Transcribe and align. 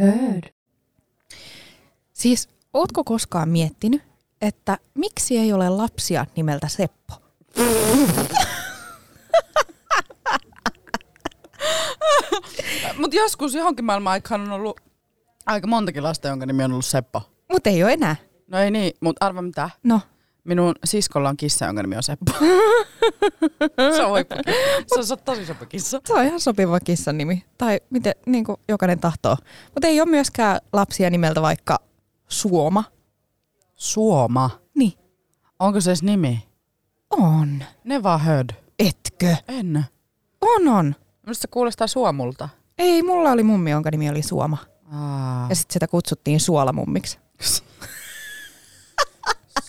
Heard. 0.00 0.52
Siis, 2.12 2.48
ootko 2.74 3.04
koskaan 3.04 3.48
miettinyt, 3.48 4.02
että 4.42 4.78
miksi 4.94 5.38
ei 5.38 5.52
ole 5.52 5.68
lapsia 5.68 6.26
nimeltä 6.36 6.68
Seppo? 6.68 7.14
Mutta 12.98 13.16
joskus 13.16 13.54
johonkin 13.54 13.84
maailman 13.84 14.12
aikaan 14.12 14.40
on 14.40 14.50
ollut 14.50 14.80
aika 15.46 15.66
montakin 15.66 16.02
lasta, 16.02 16.28
jonka 16.28 16.46
nimi 16.46 16.64
on 16.64 16.72
ollut 16.72 16.84
Seppo. 16.84 17.22
Mutta 17.52 17.70
ei 17.70 17.84
ole 17.84 17.92
enää. 17.92 18.16
No 18.48 18.58
ei 18.58 18.70
niin, 18.70 18.92
mutta 19.00 19.26
arva 19.26 19.42
mitä? 19.42 19.70
No, 19.82 20.00
Minun 20.44 20.74
siskolla 20.84 21.28
on 21.28 21.36
kissa, 21.36 21.64
jonka 21.64 21.82
nimi 21.82 21.96
on 21.96 22.02
Seppo. 22.02 22.32
se 23.96 24.02
on 24.04 24.10
huippukissa. 24.10 24.52
Se 24.86 24.98
on, 24.98 25.06
se 25.06 25.12
on 25.14 25.18
tosi 25.24 25.46
sopiva 25.46 25.66
kissa. 25.66 26.00
se 26.06 26.12
on 26.14 26.24
ihan 26.24 26.40
sopiva 26.40 26.80
kissan 26.80 27.18
nimi. 27.18 27.44
Tai 27.58 27.80
miten 27.90 28.14
niin 28.26 28.44
kuin 28.44 28.56
jokainen 28.68 28.98
tahtoo. 29.00 29.36
Mutta 29.74 29.86
ei 29.86 30.00
ole 30.00 30.10
myöskään 30.10 30.60
lapsia 30.72 31.10
nimeltä 31.10 31.42
vaikka 31.42 31.78
Suoma. 32.28 32.84
Suoma. 33.76 34.50
Niin. 34.74 34.92
Onko 35.58 35.80
se 35.80 35.90
edes 35.90 36.02
nimi? 36.02 36.48
On. 37.10 37.64
Never 37.84 38.18
heard. 38.18 38.50
Etkö? 38.78 39.36
En. 39.48 39.84
On, 40.40 40.68
on. 40.68 40.94
Minusta 41.26 41.42
se 41.42 41.48
kuulostaa 41.48 41.86
Suomulta. 41.86 42.48
Ei, 42.78 43.02
mulla 43.02 43.30
oli 43.30 43.42
mummi, 43.42 43.70
jonka 43.70 43.90
nimi 43.90 44.10
oli 44.10 44.22
Suoma. 44.22 44.58
Aa. 44.92 45.46
Ja 45.48 45.54
sitten 45.54 45.72
sitä 45.72 45.86
kutsuttiin 45.88 46.40
Suolamummiksi. 46.40 47.18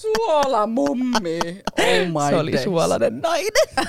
Suolamummi. 0.02 1.40
Oh 1.80 2.08
my 2.08 2.30
Se 2.30 2.36
oli 2.36 2.52
days. 2.52 2.64
suolainen 2.64 3.22
nainen. 3.22 3.88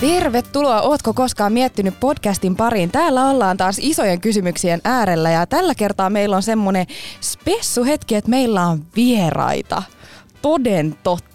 Tervetuloa 0.00 0.80
Ootko 0.82 1.12
koskaan 1.12 1.52
miettinyt 1.52 2.00
podcastin 2.00 2.56
pariin? 2.56 2.90
Täällä 2.90 3.28
ollaan 3.30 3.56
taas 3.56 3.76
isojen 3.80 4.20
kysymyksien 4.20 4.80
äärellä 4.84 5.30
ja 5.30 5.46
tällä 5.46 5.74
kertaa 5.74 6.10
meillä 6.10 6.36
on 6.36 6.42
semmonen 6.42 6.86
spessu 7.20 7.84
hetki, 7.84 8.14
että 8.14 8.30
meillä 8.30 8.66
on 8.66 8.86
vieraita. 8.96 9.82
Toden 10.42 10.96
totta. 11.02 11.33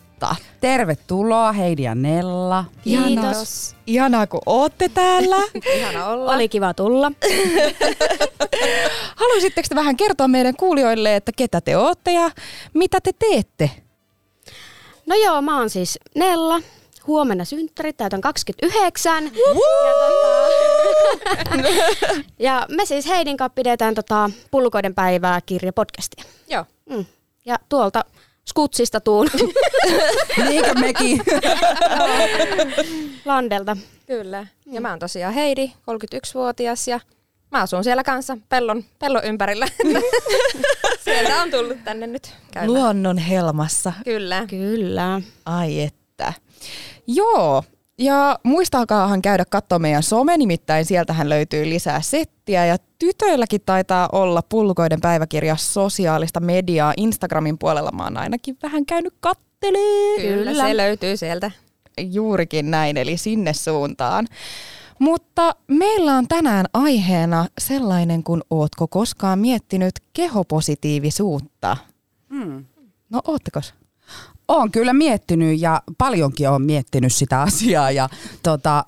Tervetuloa 0.61 1.51
Heidi 1.51 1.83
ja 1.83 1.95
Nella. 1.95 2.65
Kiitos. 2.83 3.75
Ihanaa, 3.87 4.27
kun 4.27 4.41
ootte 4.45 4.89
täällä. 4.89 5.37
Ihana 5.77 6.05
olla. 6.05 6.33
Oli 6.33 6.49
kiva 6.49 6.73
tulla. 6.73 7.11
Haluaisitteko 9.15 9.65
te 9.69 9.75
vähän 9.75 9.97
kertoa 9.97 10.27
meidän 10.27 10.55
kuulijoille, 10.55 11.15
että 11.15 11.31
ketä 11.35 11.61
te 11.61 11.77
ootte 11.77 12.11
ja 12.11 12.31
mitä 12.73 13.01
te 13.01 13.11
teette? 13.19 13.71
No 15.05 15.15
joo, 15.15 15.41
mä 15.41 15.57
oon 15.57 15.69
siis 15.69 15.99
Nella. 16.15 16.61
Huomenna 17.07 17.45
synttärit, 17.45 17.97
täytän 17.97 18.21
29. 18.21 19.23
Ja, 19.25 19.31
tota, 19.99 21.69
ja 22.39 22.65
me 22.69 22.85
siis 22.85 23.07
Heidin 23.07 23.37
kanssa 23.37 23.55
pidetään 23.55 23.95
tota 23.95 24.29
Pulkoiden 24.51 24.95
päivää 24.95 25.41
kirjapodcastia. 25.45 26.23
Joo. 26.47 26.65
Mm. 26.89 27.05
Ja 27.45 27.59
tuolta 27.69 28.05
Skutsista 28.49 28.99
tuun 28.99 29.27
Niinkö 30.49 30.73
mekin? 30.73 31.21
Landelta. 33.25 33.77
Kyllä. 34.07 34.47
Ja 34.65 34.81
mä 34.81 34.89
oon 34.89 34.99
tosiaan 34.99 35.33
Heidi, 35.33 35.67
31-vuotias 35.67 36.87
ja 36.87 36.99
mä 37.51 37.61
asun 37.61 37.83
siellä 37.83 38.03
kanssa 38.03 38.37
pellon, 38.49 38.83
pellon 38.99 39.23
ympärillä. 39.23 39.67
Sieltä 41.03 41.41
on 41.41 41.51
tullut 41.51 41.77
tänne 41.83 42.07
nyt 42.07 42.33
käymään. 42.51 42.73
Luonnon 42.73 43.17
helmassa. 43.17 43.93
Kyllä. 44.03 44.45
Kyllä. 44.49 45.21
Ai 45.45 45.81
että. 45.81 46.33
Joo, 47.07 47.63
ja 47.99 48.39
muistakaahan 48.43 49.21
käydä 49.21 49.45
katsoa 49.49 49.79
meidän 49.79 50.03
some, 50.03 50.37
nimittäin 50.37 50.85
sieltähän 50.85 51.29
löytyy 51.29 51.69
lisää 51.69 52.01
settiä 52.01 52.65
ja 52.65 52.77
tytöilläkin 52.99 53.61
taitaa 53.65 54.09
olla 54.11 54.41
pulkoiden 54.41 55.01
päiväkirja 55.01 55.55
sosiaalista 55.55 56.39
mediaa 56.39 56.93
Instagramin 56.97 57.57
puolella. 57.57 57.91
Mä 57.91 58.03
oon 58.03 58.17
ainakin 58.17 58.57
vähän 58.63 58.85
käynyt 58.85 59.13
kattelee. 59.19 60.21
Kyllä, 60.21 60.51
Kyllä. 60.51 60.67
se 60.67 60.77
löytyy 60.77 61.17
sieltä. 61.17 61.51
Juurikin 61.99 62.71
näin, 62.71 62.97
eli 62.97 63.17
sinne 63.17 63.53
suuntaan. 63.53 64.27
Mutta 64.99 65.55
meillä 65.67 66.15
on 66.15 66.27
tänään 66.27 66.65
aiheena 66.73 67.47
sellainen, 67.57 68.23
kun 68.23 68.43
ootko 68.49 68.87
koskaan 68.87 69.39
miettinyt 69.39 69.93
kehopositiivisuutta? 70.13 71.77
Hmm. 72.33 72.65
No 73.09 73.21
ootteko? 73.27 73.61
Oon 74.49 74.71
kyllä 74.71 74.93
miettinyt 74.93 75.61
ja 75.61 75.81
paljonkin 75.97 76.49
on 76.49 76.61
miettinyt 76.61 77.13
sitä 77.13 77.41
asiaa 77.47 77.91
ja 77.91 78.09
tota, 78.43 78.85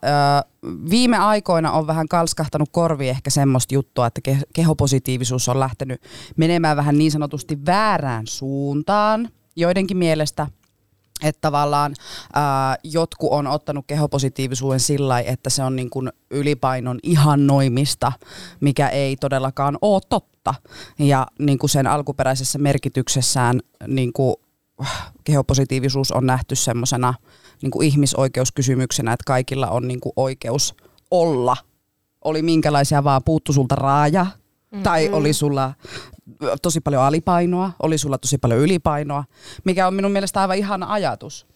viime 0.89 1.17
aikoina 1.17 1.71
on 1.71 1.87
vähän 1.87 2.07
kalskahtanut 2.07 2.69
korvi 2.71 3.09
ehkä 3.09 3.29
semmoista 3.29 3.73
juttua, 3.73 4.07
että 4.07 4.21
ke- 4.31 4.45
kehopositiivisuus 4.53 5.49
on 5.49 5.59
lähtenyt 5.59 6.01
menemään 6.37 6.77
vähän 6.77 6.97
niin 6.97 7.11
sanotusti 7.11 7.65
väärään 7.65 8.27
suuntaan 8.27 9.29
joidenkin 9.55 9.97
mielestä. 9.97 10.47
Että 11.23 11.41
tavallaan 11.41 11.95
ää, 12.33 12.77
jotkut 12.83 13.31
on 13.31 13.47
ottanut 13.47 13.85
kehopositiivisuuden 13.87 14.79
sillä 14.79 15.19
että 15.19 15.49
se 15.49 15.63
on 15.63 15.75
niin 15.75 15.89
kuin 15.89 16.09
ylipainon 16.31 16.99
ihannoimista, 17.03 18.11
mikä 18.59 18.89
ei 18.89 19.15
todellakaan 19.15 19.77
ole 19.81 20.01
totta. 20.09 20.53
Ja 20.99 21.27
niin 21.39 21.59
kuin 21.59 21.69
sen 21.69 21.87
alkuperäisessä 21.87 22.59
merkityksessään 22.59 23.59
niin 23.87 24.13
kuin 24.13 24.35
kehopositiivisuus 25.23 26.11
on 26.11 26.25
nähty 26.25 26.55
semmoisena 26.55 27.13
niin 27.61 27.83
ihmisoikeuskysymyksenä, 27.83 29.13
että 29.13 29.23
kaikilla 29.27 29.67
on 29.67 29.87
niin 29.87 29.99
kuin 29.99 30.13
oikeus 30.15 30.75
olla. 31.11 31.57
Oli 32.23 32.41
minkälaisia 32.41 33.03
vaan, 33.03 33.21
puuttu 33.25 33.53
sulta 33.53 33.75
raaja, 33.75 34.23
mm-hmm. 34.23 34.83
tai 34.83 35.09
oli 35.09 35.33
sulla 35.33 35.73
tosi 36.61 36.81
paljon 36.81 37.03
alipainoa, 37.03 37.71
oli 37.83 37.97
sulla 37.97 38.17
tosi 38.17 38.37
paljon 38.37 38.59
ylipainoa, 38.59 39.23
mikä 39.63 39.87
on 39.87 39.93
minun 39.93 40.11
mielestä 40.11 40.41
aivan 40.41 40.57
ihana 40.57 40.93
ajatus. 40.93 41.47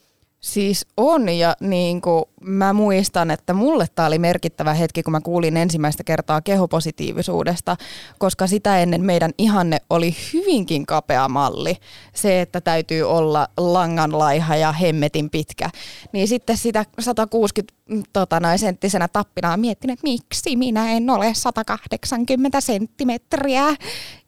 Siis 0.46 0.86
on 0.96 1.28
ja 1.28 1.56
niin 1.60 2.00
kuin 2.00 2.24
mä 2.40 2.72
muistan, 2.72 3.30
että 3.30 3.52
mulle 3.52 3.86
tämä 3.94 4.08
oli 4.08 4.18
merkittävä 4.18 4.74
hetki, 4.74 5.02
kun 5.02 5.12
mä 5.12 5.20
kuulin 5.20 5.56
ensimmäistä 5.56 6.04
kertaa 6.04 6.40
kehopositiivisuudesta, 6.40 7.76
koska 8.18 8.46
sitä 8.46 8.78
ennen 8.78 9.04
meidän 9.04 9.30
ihanne 9.38 9.78
oli 9.90 10.16
hyvinkin 10.32 10.86
kapea 10.86 11.28
malli. 11.28 11.76
Se, 12.14 12.40
että 12.40 12.60
täytyy 12.60 13.02
olla 13.02 13.48
langanlaiha 13.56 14.56
ja 14.56 14.72
hemmetin 14.72 15.30
pitkä. 15.30 15.70
Niin 16.12 16.28
sitten 16.28 16.56
sitä 16.56 16.84
160 16.98 17.74
tota, 18.12 18.40
noin, 18.40 18.58
senttisenä 18.58 19.08
tappinaa 19.08 19.56
miettin, 19.56 19.90
että 19.90 20.02
miksi 20.02 20.56
minä 20.56 20.92
en 20.92 21.10
ole 21.10 21.34
180 21.34 22.60
senttimetriä 22.60 23.64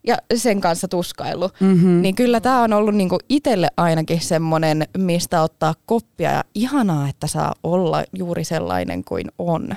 ja 0.07 0.17
sen 0.35 0.61
kanssa 0.61 0.87
tuskailu. 0.87 1.49
Mm-hmm. 1.59 2.01
Niin 2.01 2.15
kyllä 2.15 2.41
tämä 2.41 2.63
on 2.63 2.73
ollut 2.73 2.95
niinku 2.95 3.17
itselle 3.29 3.67
ainakin 3.77 4.21
semmoinen, 4.21 4.87
mistä 4.97 5.41
ottaa 5.41 5.75
koppia 5.85 6.31
ja 6.31 6.43
ihanaa, 6.55 7.09
että 7.09 7.27
saa 7.27 7.53
olla 7.63 8.03
juuri 8.13 8.43
sellainen 8.43 9.03
kuin 9.03 9.25
on. 9.39 9.69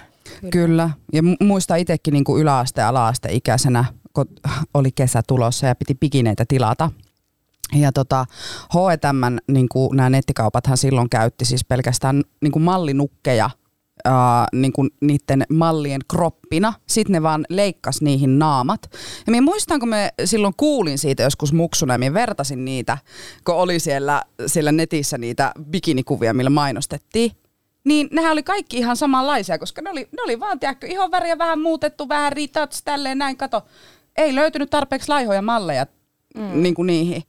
Kyllä. 0.51 0.91
Ja 1.13 1.23
mu- 1.23 1.47
muista 1.47 1.77
itsekin 1.77 2.13
niin 2.13 2.25
yläaste- 2.41 2.81
ja 2.81 2.89
ala-aste 2.89 3.29
ikäisenä, 3.33 3.85
kun 4.13 4.27
oli 4.75 4.93
kesä 4.93 5.23
tulossa 5.27 5.67
ja 5.67 5.75
piti 5.75 5.95
pikineitä 5.95 6.45
tilata. 6.49 6.91
Ja 7.75 7.93
tota, 7.93 8.25
H&M, 8.75 9.39
niin 9.53 9.69
nämä 9.93 10.11
nettikaupathan 10.11 10.77
silloin 10.77 11.11
käytti 11.11 11.45
siis 11.45 11.65
pelkästään 11.65 12.23
niin 12.41 12.53
kuin 12.53 12.63
mallinukkeja 12.63 13.51
ää, 14.05 14.47
niin 14.53 14.73
kuin 14.73 14.91
niiden 15.01 15.45
mallien 15.49 16.01
kroppina. 16.11 16.73
Sitten 16.87 17.13
ne 17.13 17.23
vaan 17.23 17.45
leikkas 17.49 18.03
niihin 18.03 18.39
naamat. 18.39 18.91
Ja 19.27 19.31
minä 19.31 19.43
muistan, 19.43 19.81
kun 19.81 19.89
me 19.89 20.13
silloin 20.25 20.55
kuulin 20.57 20.99
siitä 20.99 21.23
joskus 21.23 21.53
muksuna 21.53 21.95
ja 21.95 21.99
minä 21.99 22.15
vertasin 22.15 22.65
niitä, 22.65 22.99
kun 23.45 23.55
oli 23.55 23.79
siellä, 23.79 24.23
siellä 24.47 24.73
netissä 24.73 25.19
niitä 25.19 25.53
bikinikuvia, 25.71 26.35
millä 26.35 26.51
mainostettiin. 26.51 27.33
Niin 27.85 28.09
nehän 28.13 28.33
oli 28.33 28.43
kaikki 28.43 28.79
ihan 28.79 28.97
samanlaisia, 28.97 29.59
koska 29.59 29.83
ne 29.83 29.91
oli, 29.91 30.09
ne 30.13 30.23
oli 30.23 30.41
vaan, 30.41 30.61
tiedätkö, 30.61 30.87
ihon 30.87 31.11
väriä 31.11 31.39
vähän 31.39 31.61
muutettu, 31.61 32.09
vähän 32.09 32.33
retouch, 32.33 32.83
tälleen 32.85 33.19
näin, 33.19 33.37
kato. 33.37 33.63
Ei 34.17 34.35
löytynyt 34.35 34.71
tarpeeksi 34.71 35.09
laihoja 35.09 35.43
malleja 35.43 35.87
mm. 36.37 36.63
niin 36.63 36.75
kuin 36.75 36.87
niihin. 36.87 37.23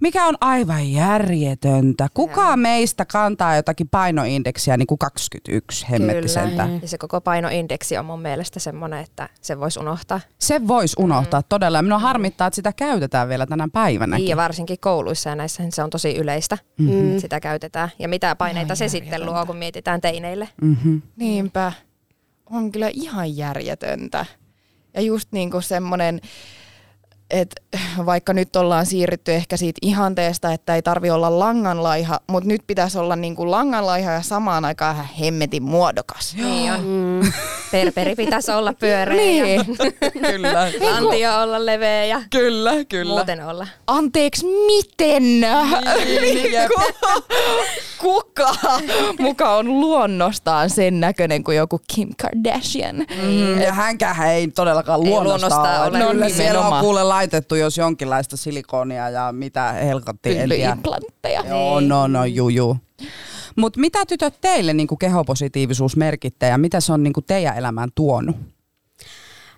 Mikä 0.00 0.26
on 0.26 0.34
aivan 0.40 0.92
järjetöntä. 0.92 2.08
Kuka 2.14 2.56
meistä 2.56 3.04
kantaa 3.04 3.56
jotakin 3.56 3.88
painoindeksiä 3.88 4.76
niin 4.76 4.86
kuin 4.86 4.98
21 4.98 5.86
hemmettisentä? 5.90 6.68
Ja 6.82 6.88
se 6.88 6.98
koko 6.98 7.20
painoindeksi 7.20 7.98
on 7.98 8.04
mun 8.04 8.22
mielestä 8.22 8.60
semmoinen, 8.60 9.00
että 9.00 9.28
se 9.40 9.60
voisi 9.60 9.80
unohtaa. 9.80 10.20
Se 10.38 10.68
voisi 10.68 10.96
unohtaa 10.98 11.40
mm. 11.40 11.44
todella. 11.48 11.78
Ja 11.78 11.82
Minua 11.82 11.98
harmittaa, 11.98 12.46
että 12.46 12.54
sitä 12.54 12.72
käytetään 12.72 13.28
vielä 13.28 13.46
tänä 13.46 13.68
päivänä. 13.72 14.16
Niin, 14.16 14.28
ja 14.28 14.36
varsinkin 14.36 14.80
kouluissa 14.80 15.30
ja 15.30 15.36
näissä 15.36 15.62
se 15.70 15.82
on 15.82 15.90
tosi 15.90 16.16
yleistä. 16.16 16.58
Mm-hmm. 16.78 17.18
Sitä 17.18 17.40
käytetään. 17.40 17.88
Ja 17.98 18.08
mitä 18.08 18.36
paineita 18.36 18.74
se 18.74 18.88
sitten 18.88 19.26
luo, 19.26 19.46
kun 19.46 19.56
mietitään 19.56 20.00
teineille. 20.00 20.48
Mm-hmm. 20.62 21.02
Niinpä. 21.16 21.72
On 22.50 22.72
kyllä 22.72 22.90
ihan 22.92 23.36
järjetöntä. 23.36 24.26
Ja 24.94 25.00
just 25.00 25.32
niin 25.32 25.50
kuin 25.50 25.62
semmoinen, 25.62 26.20
et 27.30 27.48
vaikka 28.06 28.32
nyt 28.32 28.56
ollaan 28.56 28.86
siirrytty 28.86 29.32
ehkä 29.34 29.56
siitä 29.56 29.78
ihanteesta, 29.82 30.52
että 30.52 30.74
ei 30.74 30.82
tarvi 30.82 31.10
olla 31.10 31.38
langanlaiha, 31.38 32.20
mutta 32.26 32.48
nyt 32.48 32.62
pitäisi 32.66 32.98
olla 32.98 33.16
niinku 33.16 33.50
langanlaiha 33.50 34.12
ja 34.12 34.22
samaan 34.22 34.64
aikaan 34.64 34.94
ihan 34.94 35.08
hemmetin 35.20 35.62
muodokas. 35.62 36.34
Niin 36.36 36.72
on. 36.72 36.80
Mm. 36.84 37.32
Perperi 37.70 38.14
pitäisi 38.14 38.50
olla 38.50 38.72
pyöreä 38.72 39.16
Niin. 39.16 39.60
Kyllä. 40.30 40.68
lantio 40.80 41.40
olla 41.42 41.66
leveä 41.66 42.04
ja 42.04 42.22
Kyllä, 42.30 42.72
kyllä. 42.88 43.14
muuten 43.14 43.46
olla. 43.46 43.66
Anteeksi, 43.86 44.46
miten? 44.46 45.22
Niin, 46.20 46.52
jep. 46.52 46.70
Kuka 47.98 48.56
muka 49.18 49.56
on 49.56 49.80
luonnostaan 49.80 50.70
sen 50.70 51.00
näköinen 51.00 51.44
kuin 51.44 51.56
joku 51.56 51.80
Kim 51.94 52.08
Kardashian? 52.22 52.96
Mm, 52.96 53.60
ja 53.60 53.72
hänkään 53.72 54.26
ei 54.30 54.48
todellakaan 54.48 55.00
Ei 55.00 55.06
luonnostaan 55.10 55.50
luonnostaan 55.52 55.80
ole. 55.80 56.04
ole. 56.04 56.12
Kyllä 56.12 56.24
No 56.24 56.30
siellä 56.30 56.50
on 56.60 56.64
nimenomaan. 56.64 56.82
Laitettu 57.20 57.54
jos 57.54 57.78
jonkinlaista 57.78 58.36
silikonia 58.36 59.10
ja 59.10 59.32
mitä 59.32 59.74
tiedä. 60.22 60.40
Pyllyimplantteja. 60.40 61.44
Joo, 61.48 61.80
no, 61.80 62.06
no, 62.06 62.24
juu, 62.24 62.48
juu. 62.48 62.76
Mutta 63.56 63.80
mitä 63.80 64.06
tytöt 64.06 64.34
teille 64.40 64.72
niin 64.72 64.88
kehopositiivisuus 65.00 65.96
merkittää 65.96 66.48
ja 66.48 66.58
mitä 66.58 66.80
se 66.80 66.92
on 66.92 67.02
niin 67.02 67.12
teidän 67.26 67.58
elämään 67.58 67.88
tuonut? 67.94 68.36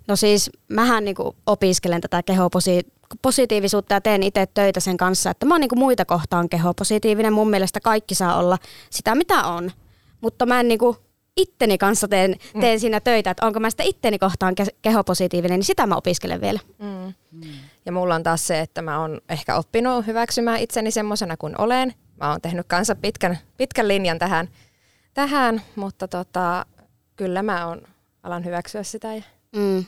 No 0.09 0.17
siis 0.17 0.51
mähän 0.69 1.05
niinku 1.05 1.37
opiskelen 1.47 2.01
tätä 2.01 2.23
kehopositiivisuutta 2.23 3.95
ja 3.95 4.01
teen 4.01 4.23
itse 4.23 4.47
töitä 4.55 4.81
sen 4.81 4.97
kanssa, 4.97 5.31
että 5.31 5.47
mä 5.47 5.55
oon 5.55 5.61
niinku 5.61 5.77
muita 5.77 6.05
kohtaan 6.05 6.49
kehopositiivinen. 6.49 7.33
Mun 7.33 7.51
mielestä 7.51 7.81
kaikki 7.81 8.15
saa 8.15 8.37
olla 8.39 8.59
sitä, 8.91 9.15
mitä 9.15 9.45
on. 9.45 9.71
Mutta 10.21 10.47
mä 10.47 10.61
en 10.61 10.69
niinku 10.69 10.97
itteni 11.37 11.79
kanssa 11.79 12.09
teen, 12.09 12.37
teen 12.61 12.81
siinä 12.81 13.01
töitä, 13.01 13.31
että 13.31 13.47
onko 13.47 13.61
mä 13.61 13.71
sitä 13.71 13.83
itteni 13.83 14.19
kohtaan 14.19 14.55
ke- 14.61 14.75
kehopositiivinen, 14.83 15.59
niin 15.59 15.67
sitä 15.67 15.87
mä 15.87 15.97
opiskelen 15.97 16.41
vielä. 16.41 16.61
Mm. 16.79 17.13
Ja 17.87 17.93
mulla 17.93 18.15
on 18.15 18.23
taas 18.23 18.47
se, 18.47 18.61
että 18.61 18.83
mä 18.83 19.01
oon 19.01 19.21
ehkä 19.29 19.57
oppinut 19.57 20.07
hyväksymään 20.07 20.61
itseni 20.61 20.91
semmoisena 20.91 21.37
kuin 21.37 21.61
olen. 21.61 21.95
Mä 22.21 22.31
oon 22.31 22.41
tehnyt 22.41 22.67
kanssa 22.69 22.95
pitkän, 22.95 23.39
pitkän 23.57 23.89
linjan 23.89 24.19
tähän, 24.19 24.49
tähän 25.15 25.63
mutta 25.77 26.09
tota, 26.09 26.67
kyllä 27.17 27.43
mä 27.43 27.67
oon, 27.67 27.83
alan 28.23 28.45
hyväksyä 28.45 28.83
sitä. 28.83 29.15
Ja 29.15 29.23
Mm. 29.57 29.85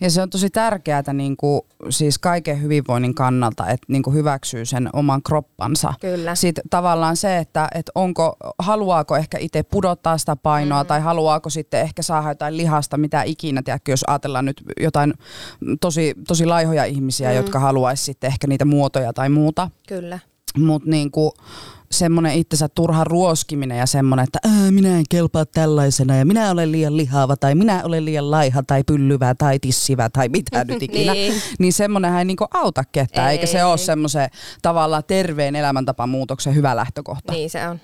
Ja 0.00 0.10
se 0.10 0.22
on 0.22 0.30
tosi 0.30 0.50
tärkeää 0.50 1.12
niin 1.12 1.36
kuin, 1.36 1.60
siis 1.90 2.18
kaiken 2.18 2.62
hyvinvoinnin 2.62 3.14
kannalta, 3.14 3.68
että 3.68 3.86
niin 3.88 4.02
kuin 4.02 4.14
hyväksyy 4.14 4.64
sen 4.64 4.90
oman 4.92 5.22
kroppansa. 5.22 5.94
Kyllä. 6.00 6.34
Sitten 6.34 6.64
tavallaan 6.70 7.16
se, 7.16 7.38
että, 7.38 7.68
että 7.74 7.92
onko, 7.94 8.36
haluaako 8.58 9.16
ehkä 9.16 9.38
itse 9.38 9.62
pudottaa 9.62 10.18
sitä 10.18 10.36
painoa 10.36 10.82
mm. 10.82 10.86
tai 10.86 11.00
haluaako 11.00 11.50
sitten 11.50 11.80
ehkä 11.80 12.02
saada 12.02 12.28
jotain 12.28 12.56
lihasta, 12.56 12.96
mitä 12.96 13.22
ikinä, 13.22 13.62
tiedätkö, 13.62 13.92
jos 13.92 14.04
ajatellaan 14.06 14.44
nyt 14.44 14.62
jotain 14.80 15.14
tosi, 15.80 16.14
tosi 16.28 16.46
laihoja 16.46 16.84
ihmisiä, 16.84 17.28
mm. 17.28 17.36
jotka 17.36 17.58
haluaisi 17.58 18.04
sitten 18.04 18.28
ehkä 18.28 18.46
niitä 18.46 18.64
muotoja 18.64 19.12
tai 19.12 19.28
muuta. 19.28 19.70
Kyllä. 19.88 20.18
Mutta 20.58 20.90
niinku, 20.90 21.34
semmoinen 21.90 22.34
itsensä 22.34 22.68
turha 22.68 23.04
ruoskiminen 23.04 23.78
ja 23.78 23.86
semmoinen, 23.86 24.24
että 24.24 24.38
minä 24.70 24.98
en 24.98 25.04
kelpaa 25.10 25.46
tällaisena 25.46 26.16
ja 26.16 26.24
minä 26.24 26.50
olen 26.50 26.72
liian 26.72 26.96
lihava 26.96 27.36
tai 27.36 27.54
minä 27.54 27.82
olen 27.84 28.04
liian 28.04 28.30
laiha 28.30 28.62
tai 28.62 28.84
pyllyvä 28.84 29.34
tai 29.34 29.58
tissivä 29.58 30.08
tai 30.10 30.28
mitä 30.28 30.64
nyt 30.64 30.82
ikinä. 30.88 31.12
Niin. 31.12 31.34
niin 31.58 31.72
semmoinenhan 31.72 32.18
ei 32.18 32.24
niinku 32.24 32.46
auta 32.54 32.84
ketään, 32.92 33.30
eikä 33.32 33.46
se 33.46 33.58
Ei. 33.58 33.64
ole 33.64 33.78
semmoisen 33.78 34.28
tavallaan 34.62 35.02
terveen 35.06 35.56
elämäntapamuutoksen 35.56 36.54
hyvä 36.54 36.76
lähtökohta. 36.76 37.32
Niin 37.32 37.50
se 37.50 37.68
on. 37.68 37.80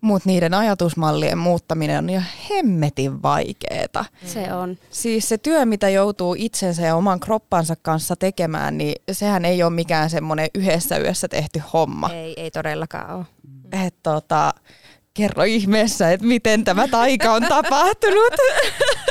Mutta 0.00 0.28
niiden 0.28 0.54
ajatusmallien 0.54 1.38
muuttaminen 1.38 1.98
on 1.98 2.10
jo 2.10 2.20
hemmetin 2.50 3.22
vaikeeta. 3.22 4.04
Se 4.24 4.52
on. 4.54 4.78
Siis 4.90 5.28
se 5.28 5.38
työ, 5.38 5.64
mitä 5.66 5.88
joutuu 5.88 6.34
itsensä 6.38 6.82
ja 6.82 6.96
oman 6.96 7.20
kroppansa 7.20 7.76
kanssa 7.82 8.16
tekemään, 8.16 8.78
niin 8.78 8.94
sehän 9.12 9.44
ei 9.44 9.62
ole 9.62 9.72
mikään 9.72 10.10
semmoinen 10.10 10.48
yhdessä 10.54 10.98
yössä 10.98 11.28
tehty 11.28 11.62
homma. 11.72 12.10
Ei, 12.10 12.34
ei 12.36 12.50
todellakaan 12.50 13.16
ole. 13.16 13.24
Et 13.86 13.94
tota, 14.02 14.54
kerro 15.14 15.44
ihmeessä, 15.44 16.10
että 16.10 16.26
miten 16.26 16.64
tämä 16.64 16.88
taika 16.88 17.32
on 17.32 17.42
tapahtunut. 17.42 18.34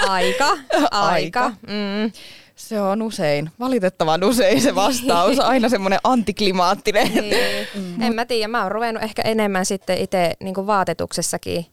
Aika. 0.10 0.50
Aika. 0.82 0.90
Aika. 0.92 1.50
Mm. 1.50 2.12
Se 2.56 2.82
on 2.82 3.02
usein, 3.02 3.52
valitettavan 3.60 4.24
usein 4.24 4.62
se 4.62 4.76
vastaus, 4.76 5.40
aina 5.54 5.70
semmoinen 5.70 6.00
antiklimaattinen. 6.04 7.12
Niin. 7.14 8.02
En 8.02 8.16
mä 8.16 8.26
tiedä, 8.26 8.48
mä 8.48 8.64
oon 8.64 8.72
ruvennut 8.72 9.04
ehkä 9.04 9.22
enemmän 9.22 9.66
sitten 9.66 9.98
itse 9.98 10.34
niin 10.40 10.68
vaatetuksessakin 10.68 11.66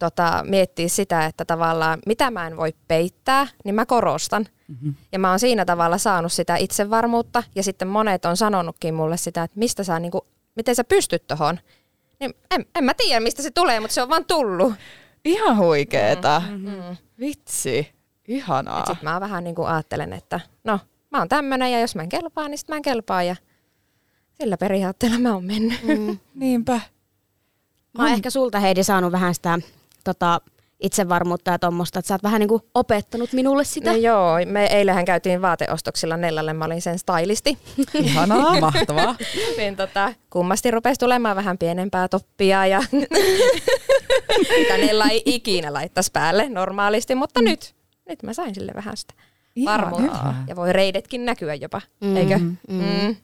tota, 0.00 0.44
miettiä 0.48 0.88
sitä, 0.88 1.26
että 1.26 1.44
tavallaan 1.44 1.98
mitä 2.06 2.30
mä 2.30 2.46
en 2.46 2.56
voi 2.56 2.74
peittää, 2.88 3.46
niin 3.64 3.74
mä 3.74 3.86
korostan. 3.86 4.46
Mm-hmm. 4.68 4.94
Ja 5.12 5.18
mä 5.18 5.30
oon 5.30 5.40
siinä 5.40 5.64
tavalla 5.64 5.98
saanut 5.98 6.32
sitä 6.32 6.56
itsevarmuutta 6.56 7.42
ja 7.54 7.62
sitten 7.62 7.88
monet 7.88 8.24
on 8.24 8.36
sanonutkin 8.36 8.94
mulle 8.94 9.16
sitä, 9.16 9.42
että 9.42 9.58
mistä 9.58 9.84
sä, 9.84 9.98
niin 9.98 10.12
kuin, 10.12 10.22
miten 10.54 10.74
sä 10.74 10.84
pystyt 10.84 11.26
tohon. 11.26 11.58
Niin 12.20 12.34
en, 12.50 12.66
en 12.74 12.84
mä 12.84 12.94
tiedä, 12.94 13.20
mistä 13.20 13.42
se 13.42 13.50
tulee, 13.50 13.80
mutta 13.80 13.94
se 13.94 14.02
on 14.02 14.08
vaan 14.08 14.24
tullut. 14.24 14.74
Ihan 15.24 15.56
huikeeta. 15.56 16.42
Mm. 16.50 16.96
Vitsi, 17.20 17.88
ihanaa. 18.30 18.86
Sitten 18.86 18.96
mä 19.02 19.20
vähän 19.20 19.44
niin 19.44 19.54
kuin 19.54 19.68
ajattelen, 19.68 20.12
että 20.12 20.40
no, 20.64 20.80
mä 21.10 21.18
oon 21.18 21.28
tämmönen 21.28 21.72
ja 21.72 21.80
jos 21.80 21.94
mä 21.94 22.02
en 22.02 22.08
kelpaa, 22.08 22.48
niin 22.48 22.58
sit 22.58 22.68
mä 22.68 22.76
en 22.76 22.82
kelpaa 22.82 23.22
ja 23.22 23.36
sillä 24.32 24.56
periaatteella 24.56 25.18
mä 25.18 25.34
oon 25.34 25.44
mennyt. 25.44 25.82
Mm. 25.82 26.18
Niinpä. 26.34 26.80
Mä 27.98 28.02
oon 28.02 28.12
ehkä 28.12 28.30
sulta 28.30 28.60
Heidi 28.60 28.84
saanut 28.84 29.12
vähän 29.12 29.34
sitä 29.34 29.58
tota, 30.04 30.40
itsevarmuutta 30.80 31.50
ja 31.50 31.58
tuommoista, 31.58 31.98
että 31.98 32.08
sä 32.08 32.14
oot 32.14 32.22
vähän 32.22 32.40
niin 32.40 32.48
kuin 32.48 32.62
opettanut 32.74 33.32
minulle 33.32 33.64
sitä. 33.64 33.90
No 33.90 33.96
joo, 33.96 34.36
me 34.46 34.66
eilähän 34.66 35.04
käytiin 35.04 35.42
vaateostoksilla 35.42 36.16
Nellalle, 36.16 36.52
mä 36.52 36.64
olin 36.64 36.82
sen 36.82 36.98
stylisti. 36.98 37.58
Ihanaa. 37.94 38.60
Mahtavaa. 38.60 39.16
niin 39.58 39.76
tota, 39.76 40.14
kummasti 40.30 40.70
rupesi 40.70 41.00
tulemaan 41.00 41.36
vähän 41.36 41.58
pienempää 41.58 42.08
toppia 42.08 42.66
ja 42.66 42.82
mitä 44.58 44.76
Nella 44.76 45.08
ei 45.08 45.22
ikinä 45.24 45.72
laittaisi 45.72 46.10
päälle 46.12 46.48
normaalisti, 46.48 47.14
mutta 47.14 47.42
nyt, 47.42 47.74
nyt 48.10 48.22
mä 48.22 48.32
sain 48.32 48.54
sille 48.54 48.72
vähän 48.74 48.96
sitä 48.96 49.14
varmuutta. 49.64 50.34
Ja 50.46 50.56
voi 50.56 50.72
reidetkin 50.72 51.24
näkyä 51.24 51.54
jopa, 51.54 51.80
Mm, 52.00 52.16
eikö? 52.16 52.38
mm. 52.38 52.56
Mm. 52.68 53.16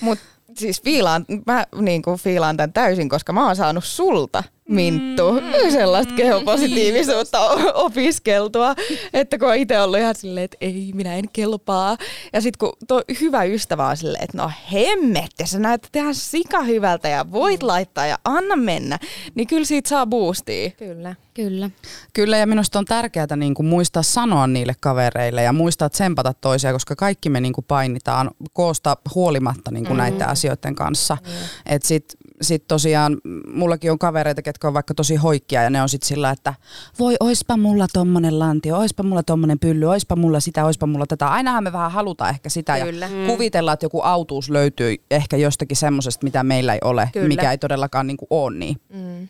Mutta 0.00 0.24
siis 0.56 0.82
fiilaan, 0.82 1.24
mä 1.46 1.66
niinku 1.80 2.16
fiilaan 2.16 2.56
tämän 2.56 2.72
täysin, 2.72 3.08
koska 3.08 3.32
mä 3.32 3.46
oon 3.46 3.56
saanut 3.56 3.84
sulta, 3.84 4.44
Minttu, 4.70 5.32
mm. 5.32 5.70
sellaista 5.72 6.14
kehopositiivisuutta 6.14 7.40
opiskeltua, 7.74 8.74
että 9.12 9.38
kun 9.38 9.48
on 9.48 9.56
itse 9.56 9.80
ollut 9.80 9.98
ihan 9.98 10.14
silleen, 10.14 10.44
että 10.44 10.56
ei, 10.60 10.90
minä 10.94 11.14
en 11.14 11.24
kelpaa. 11.32 11.96
Ja 12.32 12.40
sitten 12.40 12.58
kun 12.58 12.86
tuo 12.88 13.02
hyvä 13.20 13.44
ystävä 13.44 13.86
on 13.86 13.96
silleen, 13.96 14.24
että 14.24 14.38
no 14.38 14.50
hemmetti, 14.72 15.46
sä 15.46 15.58
näytät 15.58 15.96
ihan 15.96 16.14
sika 16.14 16.62
hyvältä 16.62 17.08
ja 17.08 17.32
voit 17.32 17.62
laittaa 17.62 18.06
ja 18.06 18.18
anna 18.24 18.56
mennä, 18.56 18.98
niin 19.34 19.46
kyllä 19.46 19.64
siitä 19.64 19.88
saa 19.88 20.06
boostia. 20.06 20.70
Kyllä. 20.70 21.14
Kyllä. 21.34 21.70
Kyllä 22.12 22.36
ja 22.36 22.46
minusta 22.46 22.78
on 22.78 22.84
tärkeää 22.84 23.36
niin 23.36 23.54
kuin 23.54 23.66
muistaa 23.66 24.02
sanoa 24.02 24.46
niille 24.46 24.74
kavereille 24.80 25.42
ja 25.42 25.52
muistaa 25.52 25.88
tsempata 25.88 26.34
toisia, 26.34 26.72
koska 26.72 26.96
kaikki 26.96 27.28
me 27.28 27.40
niin 27.40 27.52
kuin 27.52 27.64
painitaan 27.68 28.30
koosta 28.52 28.96
huolimatta 29.14 29.70
niin 29.70 29.84
kuin 29.84 29.96
mm. 29.96 29.98
näiden 29.98 30.28
asioiden 30.28 30.74
kanssa. 30.74 31.16
Mm. 31.26 31.32
Et 31.66 31.82
sit, 31.82 32.16
sit 32.40 32.64
tosiaan 32.68 33.16
mullakin 33.52 33.92
on 33.92 33.98
kavereita, 33.98 34.42
ketkä 34.42 34.68
on 34.68 34.74
vaikka 34.74 34.94
tosi 34.94 35.16
hoikkia 35.16 35.62
ja 35.62 35.70
ne 35.70 35.82
on 35.82 35.88
sit 35.88 36.02
sillä, 36.02 36.30
että 36.30 36.54
voi 36.98 37.16
oispa 37.20 37.56
mulla 37.56 37.86
tommonen 37.92 38.38
lantio, 38.38 38.78
oispa 38.78 39.02
mulla 39.02 39.22
tommonen 39.22 39.58
pylly, 39.58 39.86
oispa 39.86 40.16
mulla 40.16 40.40
sitä, 40.40 40.64
oispa 40.64 40.86
mulla 40.86 41.06
tätä. 41.06 41.28
Ainahan 41.28 41.64
me 41.64 41.72
vähän 41.72 41.92
halutaan 41.92 42.30
ehkä 42.30 42.48
sitä 42.48 42.80
Kyllä. 42.80 43.06
ja 43.06 43.26
kuvitellaan, 43.26 43.72
että 43.74 43.86
joku 43.86 44.00
autuus 44.00 44.50
löytyy 44.50 44.96
ehkä 45.10 45.36
jostakin 45.36 45.76
semmoisesta, 45.76 46.24
mitä 46.24 46.42
meillä 46.42 46.74
ei 46.74 46.80
ole, 46.84 47.10
Kyllä. 47.12 47.28
mikä 47.28 47.50
ei 47.50 47.58
todellakaan 47.58 48.06
niin 48.06 48.16
kuin 48.16 48.28
ole 48.30 48.56
niin. 48.56 48.76
Mm. 48.94 49.28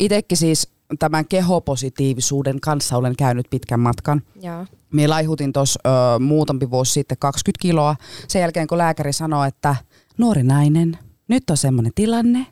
Itekin 0.00 0.38
siis 0.38 0.68
tämän 0.98 1.26
kehopositiivisuuden 1.26 2.60
kanssa 2.60 2.96
olen 2.96 3.16
käynyt 3.16 3.46
pitkän 3.50 3.80
matkan. 3.80 4.22
Joo. 4.42 4.66
Minä 4.92 5.10
laihutin 5.10 5.52
tuossa 5.52 5.80
muutampi 6.20 6.70
vuosi 6.70 6.92
sitten 6.92 7.18
20 7.18 7.62
kiloa. 7.62 7.96
Sen 8.28 8.40
jälkeen 8.40 8.66
kun 8.66 8.78
lääkäri 8.78 9.12
sanoi, 9.12 9.48
että 9.48 9.76
nuori 10.18 10.42
nainen, 10.42 10.98
nyt 11.32 11.50
on 11.50 11.56
semmoinen 11.56 11.92
tilanne, 11.94 12.46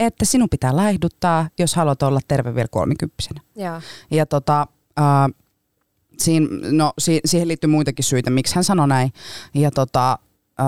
että 0.00 0.24
sinun 0.24 0.48
pitää 0.48 0.76
laihduttaa, 0.76 1.48
jos 1.58 1.74
haluat 1.74 2.02
olla 2.02 2.20
terve 2.28 2.54
vielä 2.54 2.68
kolmikymppisenä. 2.70 3.40
Joo. 3.56 3.80
Ja 4.10 4.26
tota, 4.26 4.66
äh, 4.98 5.06
siin, 6.18 6.48
no, 6.70 6.92
si, 6.98 7.20
siihen 7.24 7.48
liittyy 7.48 7.70
muitakin 7.70 8.04
syitä, 8.04 8.30
miksi 8.30 8.54
hän 8.54 8.64
sanoi 8.64 8.88
näin. 8.88 9.12
Ja 9.54 9.70
tota, 9.70 10.18
äh, 10.60 10.66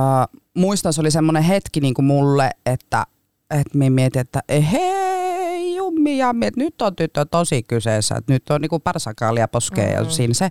muistan, 0.55 0.93
se 0.93 1.01
oli 1.01 1.11
semmoinen 1.11 1.43
hetki 1.43 1.81
niin 1.81 1.95
kuin 1.95 2.07
mulle, 2.07 2.51
että, 2.67 3.07
että 3.51 3.79
minä 3.79 3.91
mietin, 3.91 4.21
että 4.21 4.43
hei 4.73 5.75
jummi 5.75 6.19
jammi, 6.19 6.47
että 6.47 6.61
nyt 6.61 6.83
on 6.83 6.97
tyttö 6.97 7.25
tosi 7.25 7.63
kyseessä, 7.63 8.15
että 8.15 8.33
nyt 8.33 8.51
on 8.51 8.61
niin 8.61 8.71
kuin 8.71 8.83
parsakaalia 8.83 9.49
poskee 9.49 9.87
mm-hmm. 9.87 10.05
ja 10.05 10.11
siinä 10.11 10.35
se. 10.35 10.49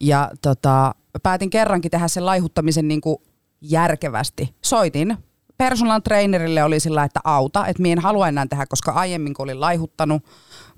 Ja 0.00 0.30
tota, 0.42 0.94
päätin 1.22 1.50
kerrankin 1.50 1.90
tehdä 1.90 2.08
sen 2.08 2.26
laihuttamisen 2.26 2.88
niin 2.88 3.00
kuin 3.00 3.16
järkevästi. 3.60 4.54
Soitin 4.64 5.16
personal 5.58 6.00
trainerille 6.00 6.64
oli 6.64 6.80
sillä, 6.80 7.04
että 7.04 7.20
auta, 7.24 7.66
että 7.66 7.82
minä 7.82 7.92
en 7.92 7.98
halua 7.98 8.28
enää 8.28 8.46
tehdä, 8.46 8.66
koska 8.66 8.92
aiemmin 8.92 9.34
kun 9.34 9.44
olin 9.44 9.60
laihuttanut, 9.60 10.22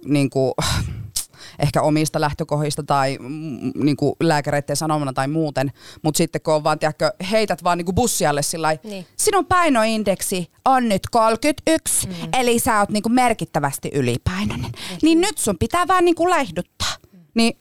niin 0.05 0.31
kuin, 0.31 0.53
ehkä 1.59 1.83
omista 1.83 2.21
lähtökohdista 2.21 2.83
tai 2.83 3.19
mm, 3.21 3.73
niin 3.75 3.97
kuin 3.97 4.15
lääkäreiden 4.21 4.77
sanomana 4.77 5.13
tai 5.13 5.29
muuten. 5.29 5.73
Mutta 6.03 6.19
sitten 6.19 6.41
kun 6.41 6.55
on 6.55 6.65
vaan, 6.65 6.79
tiedätkö, 6.79 7.13
heität 7.31 7.65
vaan 7.65 7.79
niin 7.79 7.87
kuin 7.87 7.95
bussialle 7.95 8.43
sillä 8.43 8.77
niin. 8.85 9.07
sinun 9.17 9.47
painoindeksi 9.47 10.51
on 10.65 10.89
nyt 10.89 11.03
31, 11.11 12.07
mm. 12.07 12.15
eli 12.33 12.59
sä 12.59 12.79
oot 12.79 12.91
niin 12.91 13.03
kuin 13.03 13.13
merkittävästi 13.13 13.91
ylipainoinen. 13.95 14.71
Mm. 14.71 14.97
Niin 15.03 15.21
nyt 15.21 15.39
sun 15.39 15.59
pitää 15.59 15.89
vaan 15.89 16.05
niin 16.05 16.15
kuin 16.15 16.31
laihduttaa. 16.31 16.95
Mm. 17.13 17.21
Niin 17.35 17.57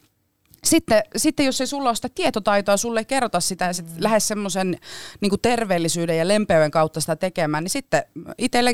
sitten, 0.64 1.04
sitten 1.16 1.46
jos 1.46 1.62
ei 1.62 1.68
sulla 1.68 1.90
ole 1.90 1.96
sitä 1.96 2.10
tietotaitoa, 2.10 2.78
sulle 2.78 3.00
ei 3.00 3.06
kerrota 3.06 3.40
sitä 3.40 3.66
ja 3.66 3.74
sitten 3.74 3.96
mm. 3.96 4.04
lähes 4.04 4.28
semmoisen 4.28 4.78
niin 5.22 5.42
terveellisyyden 5.42 6.18
ja 6.18 6.28
lempeyden 6.28 6.72
kautta 6.72 7.02
sitä 7.02 7.16
tekemään, 7.16 7.64
niin 7.64 7.70
sitten 7.70 8.04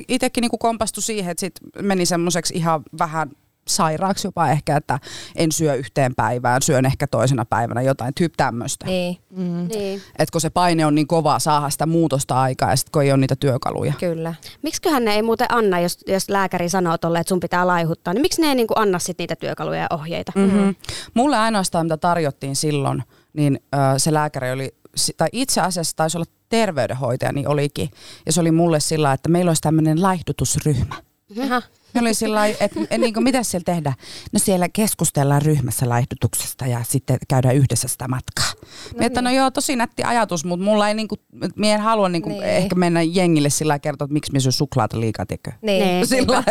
itsekin 0.08 0.42
niin 0.42 0.60
kompastui 0.60 1.04
siihen, 1.04 1.32
että 1.32 1.40
sitten 1.40 1.88
meni 1.88 2.06
semmoiseksi 2.06 2.54
ihan 2.54 2.84
vähän 3.00 3.32
sairaaksi 3.68 4.28
jopa 4.28 4.50
ehkä, 4.50 4.78
että 4.78 5.00
en 5.36 5.52
syö 5.52 5.74
yhteen 5.74 6.16
päivään, 6.16 6.62
syön 6.62 6.86
ehkä 6.86 7.08
toisena 7.08 7.46
päivänä 7.46 7.82
jotain, 7.82 8.14
tyyp 8.14 8.34
tämmöistä. 8.38 8.86
Niin. 8.86 9.18
Mm. 9.30 9.68
niin. 9.68 10.02
Että 10.20 10.32
kun 10.32 10.42
se 10.42 10.50
paine 10.50 10.86
on 10.86 10.96
niin 10.96 11.08
kova 11.08 11.40
saada 11.40 11.70
sitä 11.70 11.86
muutosta 11.86 12.42
aikaa 12.42 12.70
ja 12.70 12.76
sitten 12.76 12.92
kun 12.92 13.04
ei 13.04 13.12
ole 13.12 13.20
niitä 13.20 13.36
työkaluja. 13.36 13.94
Kyllä. 14.00 14.34
Miksiköhän 14.62 15.06
ne 15.06 15.16
ei 15.16 15.22
muuten 15.22 15.48
anna, 15.50 15.80
jos, 15.80 15.98
jos 16.08 16.30
lääkäri 16.30 16.70
sanoo 16.70 16.98
tolle, 16.98 17.20
että 17.20 17.30
sun 17.30 17.40
pitää 17.40 17.68
laihuttaa, 17.68 18.14
niin 18.14 18.22
miksi 18.22 18.42
ne 18.42 18.48
ei 18.48 18.56
niin 18.56 18.68
kuin 18.68 18.78
anna 18.78 19.00
sit 19.00 19.18
niitä 19.18 19.36
työkaluja 19.36 19.80
ja 19.80 19.88
ohjeita? 19.90 20.32
Mm-hmm. 20.36 20.76
Mulle 21.14 21.38
ainoastaan, 21.38 21.86
mitä 21.86 21.98
tarjottiin 21.98 22.56
silloin, 22.56 23.04
niin 23.34 23.60
äh, 23.76 23.94
se 23.98 24.14
lääkäri 24.14 24.52
oli, 24.52 24.76
tai 25.18 25.28
itse 25.32 25.62
asiassa 25.62 25.96
taisi 25.96 26.18
olla 26.18 26.26
terveydenhoitaja, 26.50 27.32
niin 27.32 27.48
olikin. 27.48 27.90
Ja 28.26 28.34
se 28.34 28.42
oli 28.42 28.52
mulle 28.52 28.80
sillä, 28.80 29.14
että 29.14 29.30
meillä 29.30 29.50
olisi 29.50 29.62
tämmöinen 29.62 30.02
laihdutusryhmä. 30.02 30.96
Mm-hmm. 31.36 31.62
Ne 31.96 32.02
oli 32.02 32.14
sillä 32.14 32.46
että 32.46 32.98
niin 32.98 33.14
kuin, 33.14 33.24
mitä 33.24 33.44
siellä 33.44 33.64
tehdään? 33.64 33.96
No 34.32 34.40
siellä 34.40 34.70
keskustellaan 34.70 35.42
ryhmässä 35.42 35.90
laihdutuksesta 35.90 36.68
ja 36.68 36.84
sitten 36.84 37.18
käydään 37.28 37.56
yhdessä 37.56 37.88
sitä 37.88 38.08
matkaa. 38.08 38.52
No, 38.94 39.00
niin. 39.00 39.04
että 39.04 39.22
no 39.22 39.32
joo, 39.32 39.52
tosi 39.52 39.76
nätti 39.76 40.04
ajatus, 40.04 40.46
mutta 40.46 40.66
mulla 40.66 40.88
ei 40.88 40.94
niin 40.94 41.08
kuin, 41.08 41.20
minä 41.56 41.74
en 41.74 41.82
halua 41.82 42.10
niin 42.10 42.22
kuin, 42.22 42.34
niin. 42.34 42.44
ehkä 42.44 42.76
mennä 42.76 43.02
jengille 43.02 43.50
sillä 43.50 43.80
kertoa, 43.80 44.06
että 44.06 44.14
miksi 44.14 44.32
minä 44.32 44.40
syö 44.40 44.52
suklaata 44.52 45.00
liikaa, 45.00 45.26
tekö? 45.26 45.52
Niin. 45.62 45.84
niin. 45.84 46.08
Sillä 46.08 46.44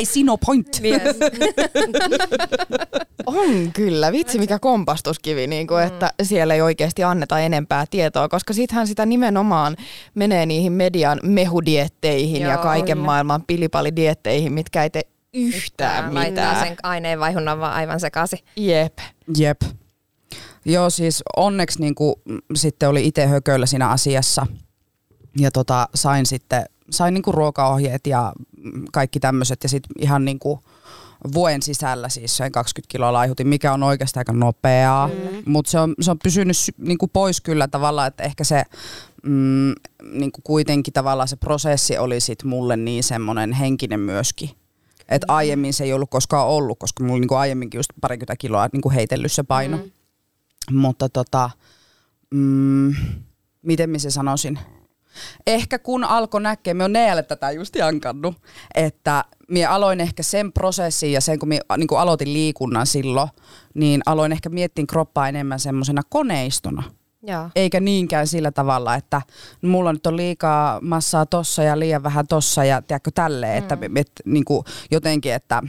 I 0.00 0.04
see 0.04 0.24
no 0.24 0.36
point. 0.36 0.80
Yes. 0.84 1.02
on 3.26 3.72
kyllä, 3.72 4.12
vitsi 4.12 4.38
mikä 4.38 4.58
kompastuskivi, 4.58 5.46
niin 5.46 5.66
kuin, 5.66 5.80
mm. 5.80 5.86
että 5.86 6.12
siellä 6.22 6.54
ei 6.54 6.62
oikeasti 6.62 7.04
anneta 7.04 7.38
enempää 7.38 7.84
tietoa, 7.90 8.28
koska 8.28 8.52
sittenhän 8.52 8.86
sitä 8.86 9.06
nimenomaan 9.06 9.76
menee 10.14 10.46
niihin 10.46 10.72
median 10.72 11.20
mehudietteihin 11.22 12.42
Joo, 12.42 12.50
ja 12.50 12.58
kaiken 12.58 12.96
kyllä. 12.96 13.06
maailman 13.06 13.42
pilipalidietteihin, 13.46 14.52
mitkä 14.52 14.82
ei 14.82 14.90
tee 14.90 15.02
yhtään 15.34 16.04
mitään. 16.04 16.14
Laittaa 16.14 16.64
sen 16.64 16.76
aineenvaihunnan 16.82 17.60
vaan 17.60 17.72
aivan 17.72 18.00
sekaisin. 18.00 18.38
Jep. 18.56 18.98
Jep. 19.38 19.60
Joo, 20.64 20.90
siis 20.90 21.22
onneksi 21.36 21.80
niin 21.80 21.94
kuin, 21.94 22.14
sitten 22.54 22.88
oli 22.88 23.06
itse 23.06 23.26
hököllä 23.26 23.66
siinä 23.66 23.88
asiassa 23.88 24.46
ja 25.38 25.50
tota, 25.50 25.88
sain 25.94 26.26
sitten 26.26 26.64
sain 26.90 27.14
niin 27.14 27.22
kuin 27.22 27.34
ruokaohjeet 27.34 28.06
ja 28.06 28.32
kaikki 28.92 29.20
tämmöiset 29.20 29.62
ja 29.62 29.68
sitten 29.68 29.92
ihan 29.98 30.24
niin 30.24 30.38
kuin 30.38 30.60
vuoden 31.34 31.62
sisällä 31.62 32.08
siis 32.08 32.36
sen 32.36 32.52
20 32.52 32.92
kiloa 32.92 33.12
laihutin, 33.12 33.48
mikä 33.48 33.72
on 33.72 33.82
oikeastaan 33.82 34.20
aika 34.20 34.32
nopeaa, 34.32 35.08
mm. 35.08 35.42
mutta 35.46 35.70
se 35.70 35.78
on, 35.78 35.94
se 36.00 36.10
on 36.10 36.18
pysynyt 36.22 36.56
niin 36.78 36.98
kuin 36.98 37.10
pois 37.12 37.40
kyllä 37.40 37.68
tavallaan, 37.68 38.08
että 38.08 38.22
ehkä 38.22 38.44
se 38.44 38.62
mm, 39.22 39.72
niin 40.12 40.32
kuin 40.32 40.42
kuitenkin 40.44 40.92
tavallaan 40.92 41.28
se 41.28 41.36
prosessi 41.36 41.98
oli 41.98 42.20
sit 42.20 42.44
mulle 42.44 42.76
niin 42.76 43.04
semmoinen 43.04 43.52
henkinen 43.52 44.00
myöskin. 44.00 44.50
Että 45.08 45.26
mm. 45.26 45.34
aiemmin 45.34 45.74
se 45.74 45.84
ei 45.84 45.92
ollut 45.92 46.10
koskaan 46.10 46.48
ollut, 46.48 46.78
koska 46.78 47.04
mulla 47.04 47.20
niinku 47.20 47.34
aiemminkin 47.34 47.78
just 47.78 47.90
parikymmentä 48.00 48.36
kiloa 48.36 48.68
niinku 48.72 48.90
heitellyt 48.90 49.32
se 49.32 49.42
paino. 49.42 49.76
Mm. 49.76 49.90
Mutta 50.72 51.08
tota, 51.08 51.50
mm, 52.30 52.94
miten 53.62 53.90
mä 53.90 53.98
se 53.98 54.10
sanoisin? 54.10 54.58
Ehkä 55.46 55.78
kun 55.78 56.04
alkoi 56.04 56.40
näkeä, 56.40 56.74
me 56.74 56.84
on 56.84 56.92
Neelle 56.92 57.22
tätä 57.22 57.50
just 57.50 57.76
jankannut, 57.76 58.34
että 58.74 59.24
minä 59.48 59.70
aloin 59.70 60.00
ehkä 60.00 60.22
sen 60.22 60.52
prosessin 60.52 61.12
ja 61.12 61.20
sen 61.20 61.38
kun 61.38 61.48
minä 61.48 61.60
niin 61.76 61.88
aloitin 61.98 62.32
liikunnan 62.32 62.86
silloin, 62.86 63.28
niin 63.74 64.02
aloin 64.06 64.32
ehkä 64.32 64.48
miettiä 64.48 64.84
kroppaa 64.88 65.28
enemmän 65.28 65.60
semmoisena 65.60 66.02
koneistona. 66.08 66.82
Joo. 67.22 67.50
Eikä 67.56 67.80
niinkään 67.80 68.26
sillä 68.26 68.50
tavalla, 68.52 68.94
että 68.94 69.22
mulla 69.62 69.92
nyt 69.92 70.06
on 70.06 70.16
liikaa 70.16 70.80
massaa 70.80 71.26
tossa 71.26 71.62
ja 71.62 71.78
liian 71.78 72.02
vähän 72.02 72.26
tossa 72.26 72.64
ja 72.64 72.82
tiedätkö 72.82 73.10
tälleen, 73.14 73.52
mm. 73.52 73.58
että 73.58 73.78
et, 73.96 74.12
niin 74.24 74.44
kuin 74.44 74.64
jotenkin, 74.90 75.32
että 75.32 75.62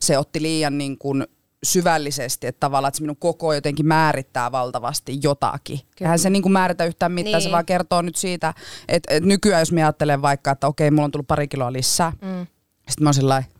se 0.00 0.18
otti 0.18 0.42
liian 0.42 0.78
niin 0.78 0.98
kuin 0.98 1.26
syvällisesti, 1.64 2.46
että 2.46 2.60
tavallaan 2.60 2.88
että 2.88 2.96
se 2.96 3.02
minun 3.02 3.16
koko 3.16 3.52
jotenkin 3.54 3.86
määrittää 3.86 4.52
valtavasti 4.52 5.18
jotakin. 5.22 5.78
Kyllä. 5.78 6.08
Eihän 6.08 6.18
se 6.18 6.30
niin 6.30 6.42
kuin 6.42 6.52
määritä 6.52 6.84
yhtään 6.84 7.12
mitään, 7.12 7.32
niin. 7.32 7.42
se 7.42 7.50
vaan 7.50 7.66
kertoo 7.66 8.02
nyt 8.02 8.16
siitä, 8.16 8.54
että, 8.88 9.14
että 9.14 9.28
nykyään 9.28 9.60
jos 9.60 9.72
minä 9.72 9.86
ajattelen 9.86 10.22
vaikka, 10.22 10.50
että 10.50 10.66
okei, 10.66 10.90
mulla 10.90 11.04
on 11.04 11.10
tullut 11.10 11.26
pari 11.26 11.48
kiloa 11.48 11.72
lisää, 11.72 12.10
mm. 12.10 12.46
sitten 12.88 13.04
mä 13.04 13.08
oon 13.08 13.14
sellainen, 13.14 13.50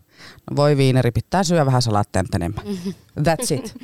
no 0.51 0.55
voi 0.55 0.77
viineri, 0.77 1.11
pitää 1.11 1.43
syödä 1.43 1.65
vähän 1.65 1.81
salaatteja 1.81 2.23
enemmän. 2.35 2.65
Mm-hmm. 2.67 2.93
That's 3.27 3.53
it. 3.53 3.75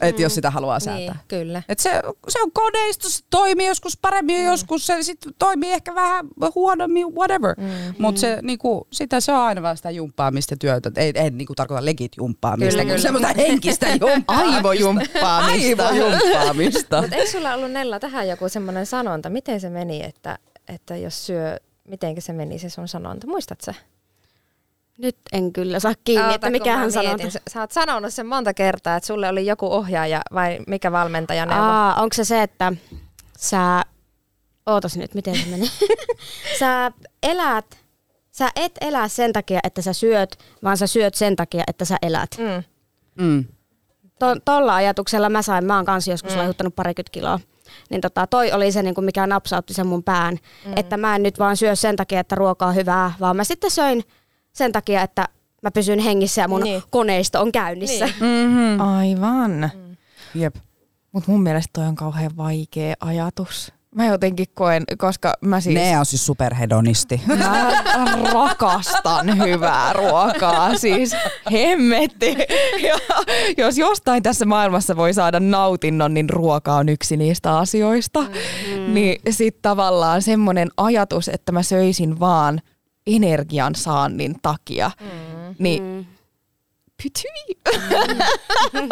Et 0.00 0.18
jos 0.18 0.34
sitä 0.34 0.50
haluaa 0.50 0.78
niin, 0.78 0.84
säätää. 0.84 1.14
Niin, 1.14 1.28
kyllä. 1.28 1.62
Et 1.68 1.78
se, 1.78 2.02
se 2.28 2.42
on 2.42 2.52
koneisto, 2.52 3.08
se 3.08 3.20
toimii 3.30 3.66
joskus 3.66 3.98
paremmin, 4.02 4.40
mm. 4.40 4.46
joskus 4.46 4.86
se 4.86 5.02
sit 5.02 5.18
toimii 5.38 5.72
ehkä 5.72 5.94
vähän 5.94 6.26
huonommin, 6.54 7.14
whatever. 7.14 7.54
Mm. 7.58 7.94
Mutta 7.98 8.20
se, 8.20 8.38
niinku, 8.42 8.86
sitä 8.92 9.20
se 9.20 9.32
on 9.32 9.38
aina 9.38 9.62
vaan 9.62 9.76
sitä 9.76 9.90
jumppaamista 9.90 10.56
työtä. 10.56 10.90
Ei, 10.96 11.12
ei 11.14 11.30
niinku 11.30 11.54
tarkoita 11.54 11.84
legit 11.84 12.12
jumppaamista, 12.16 12.70
kyllä, 12.70 12.84
kyllä. 12.84 12.98
semmoista 12.98 13.32
henkistä 13.36 13.86
jumppaamista. 14.00 14.56
Aivojumppaamista. 14.56 15.86
Aivojumppaamista. 15.88 17.00
Mutta 17.02 17.16
eikö 17.16 17.30
sulla 17.30 17.54
ollut 17.54 17.70
Nella 17.70 18.00
tähän 18.00 18.28
joku 18.28 18.48
semmoinen 18.48 18.86
sanonta? 18.86 19.30
Miten 19.30 19.60
se 19.60 19.70
meni, 19.70 20.02
että, 20.04 20.38
että 20.68 20.96
jos 20.96 21.26
syö, 21.26 21.56
miten 21.88 22.22
se 22.22 22.32
meni 22.32 22.58
se 22.58 22.70
sun 22.70 22.88
sanonta? 22.88 23.26
Muistatko 23.26 23.72
nyt 24.98 25.16
en 25.32 25.52
kyllä 25.52 25.80
saa 25.80 25.94
kiinni, 26.04 26.22
Oota, 26.22 26.34
että 26.34 26.50
mikä 26.50 26.76
hän 26.76 26.92
sanoo. 26.92 27.16
Sä 27.50 27.60
oot 27.60 27.70
sanonut 27.70 28.14
sen 28.14 28.26
monta 28.26 28.54
kertaa, 28.54 28.96
että 28.96 29.06
sulle 29.06 29.28
oli 29.28 29.46
joku 29.46 29.72
ohjaaja 29.72 30.20
vai 30.34 30.58
mikä 30.66 30.92
valmentaja 30.92 31.46
neuvo? 31.46 31.62
Aa, 31.62 31.94
onko 31.94 32.14
se 32.14 32.24
se, 32.24 32.42
että 32.42 32.72
sä... 33.38 33.82
Ootas 34.66 34.96
nyt, 34.96 35.14
miten 35.14 35.36
se 35.36 35.46
meni? 35.50 35.70
sä 36.60 36.92
elät, 37.22 37.78
sä 38.30 38.50
et 38.56 38.72
elä 38.80 39.08
sen 39.08 39.32
takia, 39.32 39.60
että 39.64 39.82
sä 39.82 39.92
syöt, 39.92 40.38
vaan 40.64 40.76
sä 40.76 40.86
syöt 40.86 41.14
sen 41.14 41.36
takia, 41.36 41.64
että 41.66 41.84
sä 41.84 41.96
elät. 42.02 42.30
Mm. 42.38 42.64
Mm. 43.24 43.44
To, 44.18 44.26
tolla 44.44 44.74
ajatuksella 44.74 45.28
mä 45.28 45.42
sain, 45.42 45.64
mä 45.64 45.76
oon 45.76 45.84
kanssa 45.84 46.10
joskus 46.10 46.32
mm. 46.32 46.38
laihuttanut 46.38 46.76
parikymmentä 46.76 47.12
kiloa. 47.12 47.40
Niin 47.90 48.00
tota, 48.00 48.26
toi 48.26 48.52
oli 48.52 48.72
se, 48.72 48.82
niin 48.82 48.94
kuin 48.94 49.04
mikä 49.04 49.26
napsautti 49.26 49.74
sen 49.74 49.86
mun 49.86 50.02
pään. 50.02 50.38
Mm. 50.66 50.72
Että 50.76 50.96
mä 50.96 51.16
en 51.16 51.22
nyt 51.22 51.38
vaan 51.38 51.56
syö 51.56 51.76
sen 51.76 51.96
takia, 51.96 52.20
että 52.20 52.34
ruoka 52.34 52.66
on 52.66 52.74
hyvää, 52.74 53.12
vaan 53.20 53.36
mä 53.36 53.44
sitten 53.44 53.70
söin 53.70 54.04
sen 54.52 54.72
takia, 54.72 55.02
että 55.02 55.28
mä 55.62 55.70
pysyn 55.70 55.98
hengissä 55.98 56.42
ja 56.42 56.48
mun 56.48 56.60
niin. 56.60 56.82
koneisto 56.90 57.40
on 57.40 57.52
käynnissä. 57.52 58.04
Niin. 58.04 58.16
Mm-hmm. 58.20 58.80
Aivan. 58.80 59.70
Mm. 59.74 59.96
Jep. 60.34 60.56
Mutta 61.12 61.30
mun 61.30 61.42
mielestä 61.42 61.70
toi 61.72 61.86
on 61.86 61.94
kauhean 61.94 62.36
vaikea 62.36 62.94
ajatus. 63.00 63.72
Mä 63.94 64.06
jotenkin 64.06 64.46
koen, 64.54 64.84
koska 64.98 65.34
mä 65.40 65.60
siis... 65.60 65.74
Ne 65.74 65.98
on 65.98 66.06
siis 66.06 66.26
superhedonisti. 66.26 67.20
Mä 67.38 67.82
rakastan 68.32 69.38
hyvää 69.38 69.92
ruokaa, 69.92 70.78
siis 70.78 71.16
hemmetti. 71.52 72.36
Ja 72.82 72.98
jos 73.56 73.78
jostain 73.78 74.22
tässä 74.22 74.44
maailmassa 74.44 74.96
voi 74.96 75.14
saada 75.14 75.40
nautinnon, 75.40 76.14
niin 76.14 76.30
ruoka 76.30 76.74
on 76.74 76.88
yksi 76.88 77.16
niistä 77.16 77.58
asioista. 77.58 78.20
Mm. 78.20 78.94
Niin 78.94 79.20
sit 79.30 79.62
tavallaan 79.62 80.22
semmonen 80.22 80.68
ajatus, 80.76 81.28
että 81.28 81.52
mä 81.52 81.62
söisin 81.62 82.20
vaan– 82.20 82.60
energian 83.06 83.74
saannin 83.74 84.36
takia. 84.42 84.90
Mm. 85.00 85.54
Niin 85.58 85.82
mm. 85.82 86.06
Mm. 88.72 88.88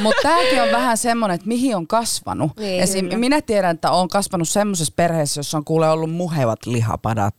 Mutta 0.02 0.22
tämäkin 0.22 0.62
on 0.62 0.68
vähän 0.72 0.98
semmoinen, 0.98 1.34
että 1.34 1.48
mihin 1.48 1.76
on 1.76 1.86
kasvanut. 1.86 2.56
Niin, 2.56 2.82
Esim, 2.82 3.18
minä 3.18 3.42
tiedän, 3.42 3.74
että 3.74 3.90
on 3.90 4.08
kasvanut 4.08 4.48
semmoisessa 4.48 4.92
perheessä, 4.96 5.38
jossa 5.38 5.58
on 5.58 5.64
kuule 5.64 5.88
ollut 5.88 6.12
muhevat 6.12 6.66
lihapadat 6.66 7.34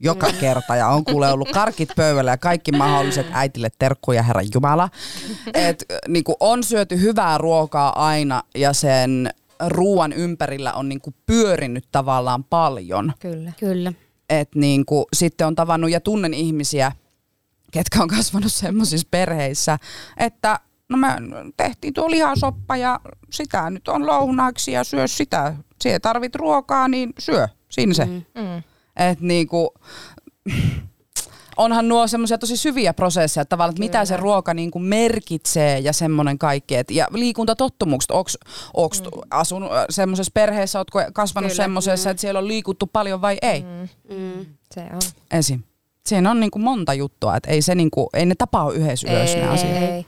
joka 0.00 0.28
mm. 0.28 0.34
kerta 0.40 0.76
ja 0.76 0.88
on 0.88 1.04
kuule 1.04 1.32
ollut 1.32 1.50
karkit 1.50 1.88
pöydällä 1.96 2.30
ja 2.30 2.36
kaikki 2.36 2.72
mahdolliset 2.72 3.26
äitille 3.32 3.68
terkkuja 3.78 4.22
Herran 4.22 4.46
Jumala. 4.54 4.88
Et, 5.54 5.84
niinku, 6.08 6.36
on 6.40 6.64
syöty 6.64 7.00
hyvää 7.00 7.38
ruokaa 7.38 8.06
aina 8.06 8.42
ja 8.54 8.72
sen 8.72 9.30
ruoan 9.66 10.12
ympärillä 10.12 10.72
on 10.72 10.88
niinku, 10.88 11.14
pyörinyt 11.26 11.84
tavallaan 11.92 12.44
paljon. 12.44 13.12
Kyllä. 13.20 13.52
Kyllä 13.58 13.92
että 14.30 14.58
niin 14.58 14.86
kuin, 14.86 15.04
sitten 15.12 15.46
on 15.46 15.54
tavannut 15.54 15.90
ja 15.90 16.00
tunnen 16.00 16.34
ihmisiä, 16.34 16.92
ketkä 17.72 18.02
on 18.02 18.08
kasvanut 18.08 18.52
semmoisissa 18.64 19.08
perheissä, 19.10 19.78
että 20.16 20.60
no 20.88 20.96
me 20.96 21.08
tehtiin 21.56 21.94
tuo 21.94 22.10
lihasoppa 22.10 22.76
ja 22.76 23.00
sitä 23.30 23.70
nyt 23.70 23.88
on 23.88 24.06
lounaiksi 24.06 24.72
ja 24.72 24.84
syö 24.84 25.08
sitä. 25.08 25.54
Sie 25.82 25.98
tarvit 25.98 26.34
ruokaa, 26.34 26.88
niin 26.88 27.12
syö. 27.18 27.48
Siinä 27.68 27.94
se. 27.94 28.04
Mm. 28.04 28.24
Mm. 28.34 28.62
Et 28.96 29.20
niinku, 29.20 29.74
onhan 31.56 31.88
nuo 31.88 32.06
semmoisia 32.06 32.38
tosi 32.38 32.56
syviä 32.56 32.94
prosesseja, 32.94 33.42
että 33.42 33.50
tavallaan, 33.50 33.72
että 33.72 33.82
mitä 33.82 34.04
se 34.04 34.16
ruoka 34.16 34.54
niin 34.54 34.70
kuin 34.70 34.84
merkitsee 34.84 35.78
ja 35.78 35.92
semmoinen 35.92 36.38
kaikki. 36.38 36.76
Et, 36.76 36.90
ja 36.90 37.06
liikuntatottumukset, 37.12 38.10
onks, 38.10 38.38
onks 38.74 39.02
mm. 39.02 39.08
asunut 39.30 39.70
semmoisessa 39.90 40.30
perheessä, 40.34 40.78
ootko 40.78 41.00
kasvanut 41.12 41.50
Kyllä. 41.50 41.62
semmoisessa, 41.62 42.10
että 42.10 42.20
siellä 42.20 42.38
on 42.38 42.48
liikuttu 42.48 42.86
paljon 42.86 43.20
vai 43.20 43.38
ei? 43.42 43.62
Mm. 43.62 44.16
Mm. 44.16 44.46
Se 44.74 44.80
on. 44.80 45.00
Esim. 45.30 45.62
Siinä 46.06 46.30
on 46.30 46.40
niin 46.40 46.50
kuin 46.50 46.62
monta 46.62 46.94
juttua, 46.94 47.36
että 47.36 47.50
ei, 47.50 47.62
se 47.62 47.74
niin 47.74 47.90
kuin, 47.90 48.06
ei 48.14 48.26
ne 48.26 48.34
tapaa 48.38 48.70
yhdessä 48.70 49.12
yössä 49.12 49.38
ne 49.38 49.48
asiat. 49.48 49.82
Ei. 49.82 50.06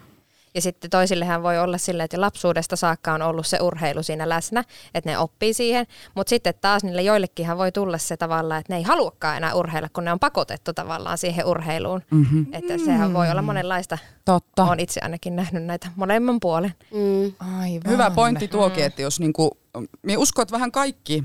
Ja 0.59 0.63
sitten 0.63 0.91
toisillehän 0.91 1.43
voi 1.43 1.59
olla 1.59 1.79
silleen, 1.79 2.05
että 2.05 2.21
lapsuudesta 2.21 2.77
saakka 2.77 3.13
on 3.13 3.23
ollut 3.23 3.47
se 3.47 3.59
urheilu 3.61 4.03
siinä 4.03 4.29
läsnä, 4.29 4.65
että 4.95 5.11
ne 5.11 5.19
oppii 5.19 5.55
siihen. 5.55 5.87
Mutta 6.15 6.31
sitten 6.31 6.55
taas 6.61 6.85
niille 6.85 7.03
joillekinhan 7.03 7.59
voi 7.59 7.73
tulla 7.73 7.99
se 7.99 8.17
tavallaan, 8.17 8.61
että 8.61 8.73
ne 8.73 8.77
ei 8.77 8.83
haluakaan 8.83 9.37
enää 9.37 9.55
urheilla, 9.55 9.89
kun 9.93 10.05
ne 10.05 10.13
on 10.13 10.19
pakotettu 10.19 10.73
tavallaan 10.73 11.19
siihen 11.19 11.47
urheiluun. 11.47 12.03
Mm-hmm. 12.11 12.47
Että 12.53 12.79
sehän 12.79 13.15
voi 13.15 13.31
olla 13.31 13.43
monenlaista. 13.43 13.99
Totta. 14.25 14.65
Olen 14.65 14.81
itse 14.81 15.01
ainakin 15.01 15.37
nähnyt 15.37 15.65
näitä 15.65 15.91
molemman 15.97 16.41
puolen. 16.41 16.75
Mm. 16.95 17.33
Aivan. 17.59 17.93
Hyvä 17.93 18.11
pointti 18.11 18.49
tuokin, 18.49 18.85
että 18.85 19.03
jos 19.03 19.21
niinku, 19.21 19.59
minä 20.03 20.19
uskon, 20.19 20.43
että 20.43 20.53
vähän 20.53 20.73
kaikki, 20.73 21.25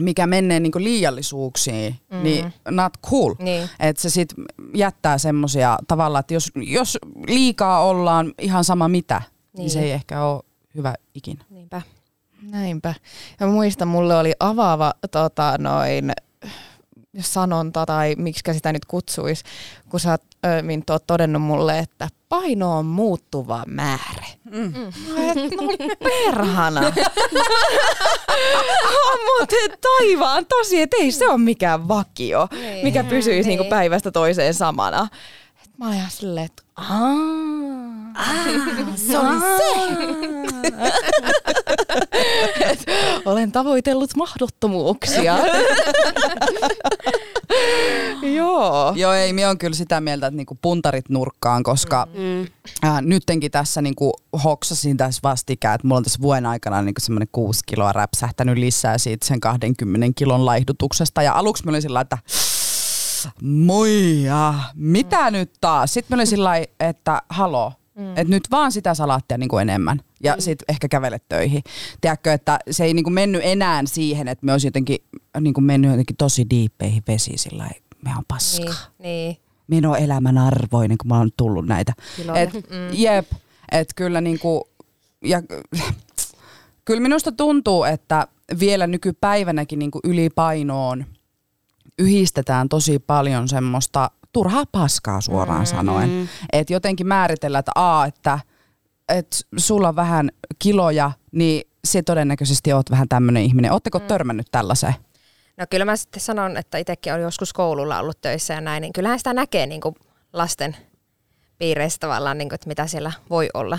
mikä 0.00 0.26
menee 0.26 0.60
niinku 0.60 0.78
liiallisuuksiin, 0.78 1.96
mm. 2.10 2.22
niin 2.22 2.52
not 2.70 2.92
cool. 3.10 3.34
Niin. 3.38 3.70
Että 3.80 4.02
se 4.02 4.10
sit 4.10 4.34
jättää 4.74 5.18
semmosia 5.18 5.78
tavallaan, 5.88 6.20
että 6.20 6.34
jos, 6.34 6.50
jos 6.56 6.98
liikaa 7.28 7.84
ollaan 7.84 8.34
ihan 8.38 8.64
sama 8.64 8.88
mitä, 8.88 9.22
niin, 9.24 9.58
niin 9.58 9.70
se 9.70 9.80
ei 9.80 9.90
ehkä 9.90 10.24
ole 10.24 10.42
hyvä 10.74 10.94
ikinä. 11.14 11.44
Niinpä. 11.50 11.82
Näinpä. 12.42 12.94
Ja 13.40 13.46
muista, 13.46 13.86
mulle 13.86 14.16
oli 14.16 14.32
avaava 14.40 14.94
tota, 15.10 15.58
noin 15.58 16.12
sanonta 17.20 17.86
tai 17.86 18.14
miksi 18.18 18.54
sitä 18.54 18.72
nyt 18.72 18.84
kutsuisi, 18.84 19.44
kun 19.88 20.00
sä 20.00 20.12
ö, 20.12 20.18
Minttu, 20.62 20.92
oot 20.92 21.06
todennut 21.06 21.42
mulle, 21.42 21.78
että 21.78 22.08
paino 22.28 22.78
on 22.78 22.86
muuttuva 22.86 23.62
määrä. 23.66 24.26
Mm. 24.50 24.74
Et, 25.16 25.36
no 25.56 25.68
perhana. 25.98 26.80
Mutta 29.40 29.56
taivaan 29.80 30.46
tosi, 30.46 30.80
että 30.82 30.96
ei 31.00 31.12
se 31.12 31.28
ole 31.28 31.38
mikään 31.38 31.88
vakio, 31.88 32.48
Niin. 32.50 32.84
mikä 32.84 33.04
pysyisi 33.04 33.48
Niin. 33.48 33.58
niinku 33.58 33.70
päivästä 33.70 34.10
toiseen 34.10 34.54
samana. 34.54 35.08
Et 35.64 35.70
mä 35.78 35.86
olin 35.86 35.96
ihan 35.98 36.10
silleen, 36.10 36.46
että 36.46 36.62
aah, 36.76 36.94
se 38.96 39.18
oli 39.18 39.40
se. 39.40 39.74
Olen 43.24 43.52
tavoitellut 43.52 44.16
mahdottomuuksia. 44.16 45.38
Joo. 48.36 48.92
Joo, 48.96 49.12
ei, 49.12 49.32
minä 49.32 49.50
on 49.50 49.58
kyllä 49.58 49.76
sitä 49.76 50.00
mieltä, 50.00 50.26
että 50.26 50.36
niinku 50.36 50.58
puntarit 50.62 51.08
nurkkaan, 51.08 51.62
koska 51.62 52.08
Mm. 52.14 52.46
Äh, 52.84 53.02
nyttenkin 53.02 53.50
tässä 53.50 53.82
niinku 53.82 54.12
hoksasin 54.44 54.96
tässä 54.96 55.20
vastikään, 55.22 55.74
että 55.74 55.86
mulla 55.86 55.98
on 55.98 56.04
tässä 56.04 56.20
vuoden 56.22 56.46
aikana 56.46 56.82
niinku 56.82 57.00
semmoinen 57.00 57.28
kuusi 57.32 57.60
kiloa 57.66 57.92
räpsähtänyt 57.92 58.58
lisää 58.58 58.98
siitä 58.98 59.26
sen 59.26 59.40
20 59.40 60.06
kilon 60.16 60.46
laihdutuksesta. 60.46 61.22
Ja 61.22 61.32
aluksi 61.32 61.64
mä 61.64 61.70
olin 61.70 61.82
sillä 61.82 62.00
että 62.00 62.18
muija, 63.42 64.54
mitä 64.74 65.30
nyt 65.30 65.52
taas? 65.60 65.94
Sitten 65.94 66.16
mä 66.16 66.20
olin 66.20 66.26
sillä 66.26 66.52
että 66.80 67.22
haloo, 67.28 67.72
mm. 67.94 68.10
että 68.10 68.30
nyt 68.30 68.50
vaan 68.50 68.72
sitä 68.72 68.94
salaattia 68.94 69.38
niinku 69.38 69.58
enemmän 69.58 70.00
ja 70.22 70.34
mm. 70.34 70.40
sitten 70.40 70.64
ehkä 70.68 70.88
kävele 70.88 71.20
töihin. 71.28 71.62
Tiedätkö, 72.00 72.32
että 72.32 72.58
se 72.70 72.84
ei 72.84 72.94
niinku 72.94 73.10
mennyt 73.10 73.40
enää 73.44 73.82
siihen, 73.86 74.28
että 74.28 74.46
me 74.46 74.52
olisi 74.52 74.66
jotenkin 74.66 74.98
niinku 75.40 75.60
mennyt 75.60 75.90
jotenkin 75.90 76.16
tosi 76.16 76.46
diippeihin 76.50 77.02
vesiin 77.08 77.38
sillä 77.38 77.62
lailla, 77.62 77.80
me 78.04 78.10
on 78.18 78.24
paskaa. 78.28 78.74
Niin. 78.98 78.98
niin. 78.98 79.36
Minä 79.66 79.90
olen 79.90 80.02
elämän 80.02 80.38
arvoinen, 80.38 80.98
kun 80.98 81.08
mä 81.08 81.18
oon 81.18 81.30
tullut 81.36 81.66
näitä. 81.66 81.92
Et, 82.34 82.50
Jep, 82.92 83.32
että 83.72 83.94
kyllä 83.96 84.20
niinku, 84.20 84.68
ja, 85.24 85.42
kyllä 86.84 87.00
minusta 87.00 87.32
tuntuu, 87.32 87.84
että 87.84 88.28
vielä 88.60 88.86
nykypäivänäkin 88.86 89.78
niinku 89.78 90.00
ylipainoon 90.04 91.04
yhdistetään 91.98 92.68
tosi 92.68 92.98
paljon 92.98 93.48
semmoista 93.48 94.10
turhaa 94.34 94.64
paskaa 94.72 95.20
suoraan 95.20 95.60
mm. 95.60 95.66
sanoen. 95.66 96.30
Että 96.52 96.72
jotenkin 96.72 97.06
määritellään, 97.06 97.60
että 97.60 97.72
a, 97.74 98.06
että 98.06 98.38
et 99.08 99.46
sulla 99.56 99.88
on 99.88 99.96
vähän 99.96 100.30
kiloja, 100.58 101.12
niin 101.32 101.70
se 101.84 102.02
todennäköisesti 102.02 102.72
oot 102.72 102.90
vähän 102.90 103.08
tämmöinen 103.08 103.42
ihminen. 103.42 103.72
Ootteko 103.72 103.98
mm. 103.98 104.06
törmännyt 104.06 104.46
tällaiseen? 104.50 104.94
No 105.56 105.66
kyllä 105.70 105.84
mä 105.84 105.96
sitten 105.96 106.20
sanon, 106.20 106.56
että 106.56 106.78
itsekin 106.78 107.12
olen 107.12 107.22
joskus 107.22 107.52
koululla 107.52 108.00
ollut 108.00 108.20
töissä 108.20 108.54
ja 108.54 108.60
näin, 108.60 108.80
niin 108.80 108.92
kyllähän 108.92 109.18
sitä 109.18 109.32
näkee 109.34 109.66
niin 109.66 109.80
kuin 109.80 109.94
lasten 110.32 110.76
piireissä 111.58 111.98
tavallaan, 112.00 112.38
niin 112.38 112.48
kuin, 112.48 112.54
että 112.54 112.68
mitä 112.68 112.86
siellä 112.86 113.12
voi 113.30 113.48
olla. 113.54 113.78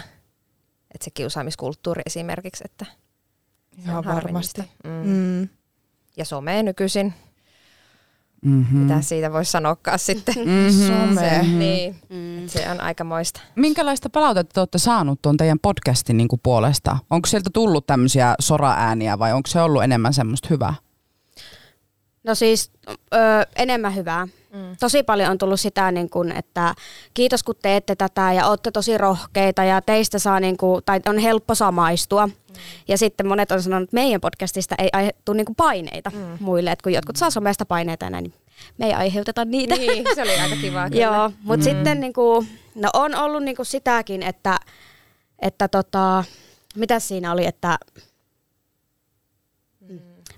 Että 0.93 1.05
se 1.05 1.11
kiusaamiskulttuuri 1.11 2.01
esimerkiksi, 2.05 2.63
että 2.65 2.85
se 2.85 3.81
Ihan 3.81 3.97
on 3.97 4.05
varmasti. 4.05 4.61
Mm. 4.83 4.91
Mm. 5.03 5.49
Ja 6.17 6.25
some 6.25 6.63
nykyisin, 6.63 7.13
Mm-hmm. 8.45 8.79
mitä 8.79 9.01
siitä 9.01 9.31
voisi 9.33 9.51
sanoakaan 9.51 9.99
sitten. 9.99 10.35
Mm-hmm. 10.37 11.15
Se, 11.19 11.43
niin, 11.43 11.95
Mm. 12.09 12.47
se 12.47 12.69
on 12.71 12.81
aikamoista. 12.81 13.41
Minkälaista 13.55 14.09
palautetta 14.09 14.53
te 14.53 14.59
olette 14.59 14.77
saanut 14.77 15.21
tuon 15.21 15.37
teidän 15.37 15.59
podcastin 15.59 16.17
niin 16.17 16.27
kuin 16.27 16.39
puolesta? 16.43 16.97
Onko 17.09 17.25
sieltä 17.25 17.49
tullut 17.53 17.87
tämmöisiä 17.87 18.35
sora-ääniä 18.39 19.19
vai 19.19 19.33
onko 19.33 19.47
se 19.47 19.61
ollut 19.61 19.83
enemmän 19.83 20.13
semmoista 20.13 20.47
hyvää? 20.51 20.73
No 22.23 22.35
siis 22.35 22.71
ö, 23.13 23.17
enemmän 23.55 23.95
hyvää. 23.95 24.27
Mm. 24.55 24.75
Tosi 24.79 25.03
paljon 25.03 25.31
on 25.31 25.37
tullut 25.37 25.59
sitä, 25.59 25.91
niin 25.91 26.09
kun, 26.09 26.31
että 26.31 26.75
kiitos 27.13 27.43
kun 27.43 27.55
teette 27.61 27.95
tätä 27.95 28.33
ja 28.33 28.47
olette 28.47 28.71
tosi 28.71 28.97
rohkeita 28.97 29.63
ja 29.63 29.81
teistä 29.81 30.19
saa, 30.19 30.39
niin 30.39 30.57
kun, 30.57 30.81
tai 30.85 30.99
on 31.05 31.17
helppo 31.17 31.55
samaistua. 31.55 32.27
Mm. 32.27 32.33
Ja 32.87 32.97
sitten 32.97 33.27
monet 33.27 33.51
on 33.51 33.63
sanonut, 33.63 33.87
että 33.87 33.95
meidän 33.95 34.21
podcastista 34.21 34.75
ei 34.77 34.89
aiheutu 34.93 35.33
niin 35.33 35.45
kun 35.45 35.55
paineita 35.55 36.09
mm. 36.09 36.37
muille, 36.39 36.71
että 36.71 36.83
kun 36.83 36.93
jotkut 36.93 37.15
saa 37.15 37.29
somesta 37.29 37.65
paineita 37.65 38.05
ja 38.05 38.09
näin, 38.09 38.23
niin 38.23 38.33
me 38.77 38.85
ei 38.85 38.93
aiheuteta 38.93 39.45
niitä. 39.45 39.75
Niin, 39.75 40.05
se 40.15 40.21
oli 40.21 40.39
aika 40.39 40.55
kiva. 40.55 40.87
Joo, 41.03 41.31
mutta 41.43 41.65
mm. 41.65 41.71
sitten 41.71 41.99
niin 41.99 42.13
kuin, 42.13 42.47
no 42.75 42.89
on 42.93 43.15
ollut 43.15 43.43
niin 43.43 43.55
kuin 43.55 43.65
sitäkin, 43.65 44.23
että, 44.23 44.57
että 45.39 45.67
tota, 45.67 46.23
mitä 46.75 46.99
siinä 46.99 47.31
oli, 47.31 47.45
että 47.45 47.77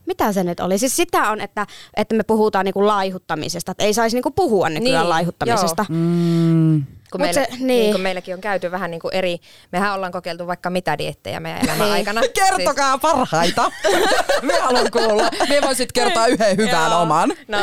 mitä 0.07 0.31
se 0.33 0.43
nyt 0.43 0.59
oli? 0.59 0.77
Siis 0.77 0.95
sitä 0.95 1.29
on, 1.31 1.41
että, 1.41 1.67
että 1.97 2.15
me 2.15 2.23
puhutaan 2.23 2.65
niinku 2.65 2.87
laihuttamisesta, 2.87 3.71
että 3.71 3.83
ei 3.83 3.93
saisi 3.93 4.15
niinku 4.15 4.31
puhua 4.31 4.69
nykyään 4.69 5.01
Niin, 5.03 5.09
laihuttamisesta. 5.09 5.85
Mm. 5.89 6.83
Kun, 7.11 7.21
Mut 7.21 7.25
meillä, 7.27 7.33
se- 7.45 7.47
niin. 7.51 7.67
niin. 7.67 7.91
kun 7.91 8.01
meilläkin 8.01 8.33
on 8.33 8.41
käyty 8.41 8.71
vähän 8.71 8.91
niin 8.91 9.01
kuin 9.01 9.13
eri, 9.13 9.37
mehän 9.71 9.93
ollaan 9.93 10.11
kokeiltu 10.11 10.47
vaikka 10.47 10.69
mitä 10.69 10.97
diettejä 10.97 11.39
meidän 11.39 11.61
elämän 11.63 11.79
Niin. 11.87 11.93
aikana. 11.93 12.21
Kertokaa 12.57 12.97
parhaita. 12.97 13.71
Me 14.41 14.53
haluan 14.59 14.91
kuulla. 14.91 15.29
Me 15.49 15.59
voisit 15.61 15.91
kertoa 15.91 16.27
yhden 16.27 16.57
hyvän 16.57 16.91
Joo. 16.91 17.01
oman. 17.01 17.33
No, 17.47 17.57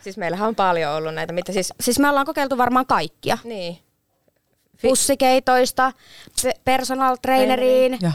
siis 0.00 0.16
meillähän 0.16 0.48
on 0.48 0.54
paljon 0.54 0.92
ollut 0.94 1.14
näitä, 1.14 1.32
mitä 1.32 1.52
siis, 1.52 1.72
Siis 1.80 1.98
me 1.98 2.08
ollaan 2.08 2.26
kokeiltu 2.26 2.58
varmaan 2.58 2.86
kaikkia. 2.86 3.38
niin. 3.44 3.78
Pussikeitoista, 4.82 5.92
pe- 6.42 6.54
personal 6.64 7.16
traineriin. 7.22 7.98
Ja. 8.02 8.12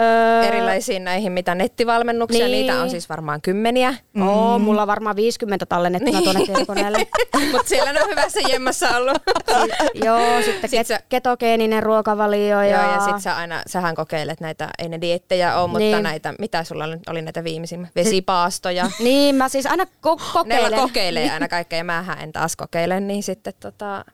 Öö, 0.00 0.42
erilaisiin 0.42 1.04
näihin, 1.04 1.32
mitä 1.32 1.54
nettivalmennuksia, 1.54 2.46
Niin. 2.46 2.66
niitä 2.66 2.82
on 2.82 2.90
siis 2.90 3.08
varmaan 3.08 3.42
kymmeniä. 3.42 3.94
Oo, 4.28 4.58
mulla 4.58 4.82
on 4.82 4.88
varmaan 4.88 5.16
50 5.16 5.66
tallennettuna 5.66 6.18
Niin. 6.20 6.24
tuonne 6.24 6.44
tietokoneelle. 6.46 6.98
Mutta 7.52 7.68
siellä 7.68 7.92
ne 7.92 8.02
on 8.02 8.10
hyvässä 8.10 8.40
jemmassa 8.48 8.96
ollut. 8.96 9.16
Joo, 10.04 10.42
sitten 10.44 10.70
Sit 10.70 10.80
ket- 10.80 10.86
sä- 10.86 11.00
ketogeeninen 11.08 11.82
ruokavalio. 11.82 12.62
Ja, 12.62 12.64
Joo, 12.82 12.92
ja 12.92 13.00
sit 13.00 13.22
sä 13.22 13.36
aina, 13.36 13.62
sähän 13.66 13.94
kokeilet 13.94 14.40
näitä, 14.40 14.68
ei 14.78 14.88
ne 14.88 15.00
diettejä 15.00 15.56
ole, 15.56 15.66
mutta 15.68 15.78
Niin. 15.78 16.02
näitä, 16.02 16.34
mitä 16.38 16.64
sulla 16.64 16.86
nyt 16.86 17.08
oli 17.10 17.22
näitä 17.22 17.44
viimeisimmä, 17.44 17.86
vesipaastoja. 17.96 18.90
Niin, 19.00 19.34
mä 19.34 19.48
siis 19.48 19.66
aina 19.66 19.84
ko- 19.84 20.16
Ne 20.16 20.32
kokeilen. 20.32 20.80
kokeilee 20.80 21.30
aina 21.30 21.48
kaikkea 21.48 21.76
ja 21.78 21.84
mähän 21.84 22.18
en 22.20 22.32
taas 22.32 22.56
kokeile, 22.56 23.00
niin 23.00 23.22
sitten 23.22 23.52
tota, 23.60 24.04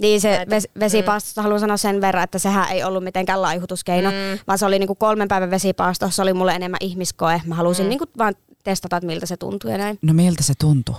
Niin 0.00 0.20
se 0.20 0.46
ves- 0.50 0.70
vesipaastosta 0.80 1.42
haluan 1.42 1.60
sanoa 1.60 1.76
sen 1.76 2.00
verran, 2.00 2.24
että 2.24 2.38
sehän 2.38 2.68
ei 2.72 2.84
ollut 2.84 3.04
mitenkään 3.04 3.42
laihutuskeino, 3.42 4.10
Mm. 4.10 4.38
vaan 4.46 4.58
se 4.58 4.66
oli 4.66 4.78
niinku 4.78 4.94
kolmen 4.94 5.28
päivän 5.28 5.50
vesipaasto, 5.50 6.10
se 6.10 6.22
oli 6.22 6.32
mulle 6.32 6.52
enemmän 6.52 6.78
ihmiskoe. 6.80 7.40
Mä 7.46 7.54
halusin 7.54 7.86
Mm. 7.86 7.90
niinku 7.90 8.04
vaan 8.18 8.34
testata, 8.64 8.96
että 8.96 9.06
miltä 9.06 9.26
se 9.26 9.36
tuntuu 9.36 9.70
ja 9.70 9.78
näin. 9.78 9.98
No 10.02 10.12
miltä 10.14 10.42
se 10.42 10.52
tuntuu? 10.60 10.94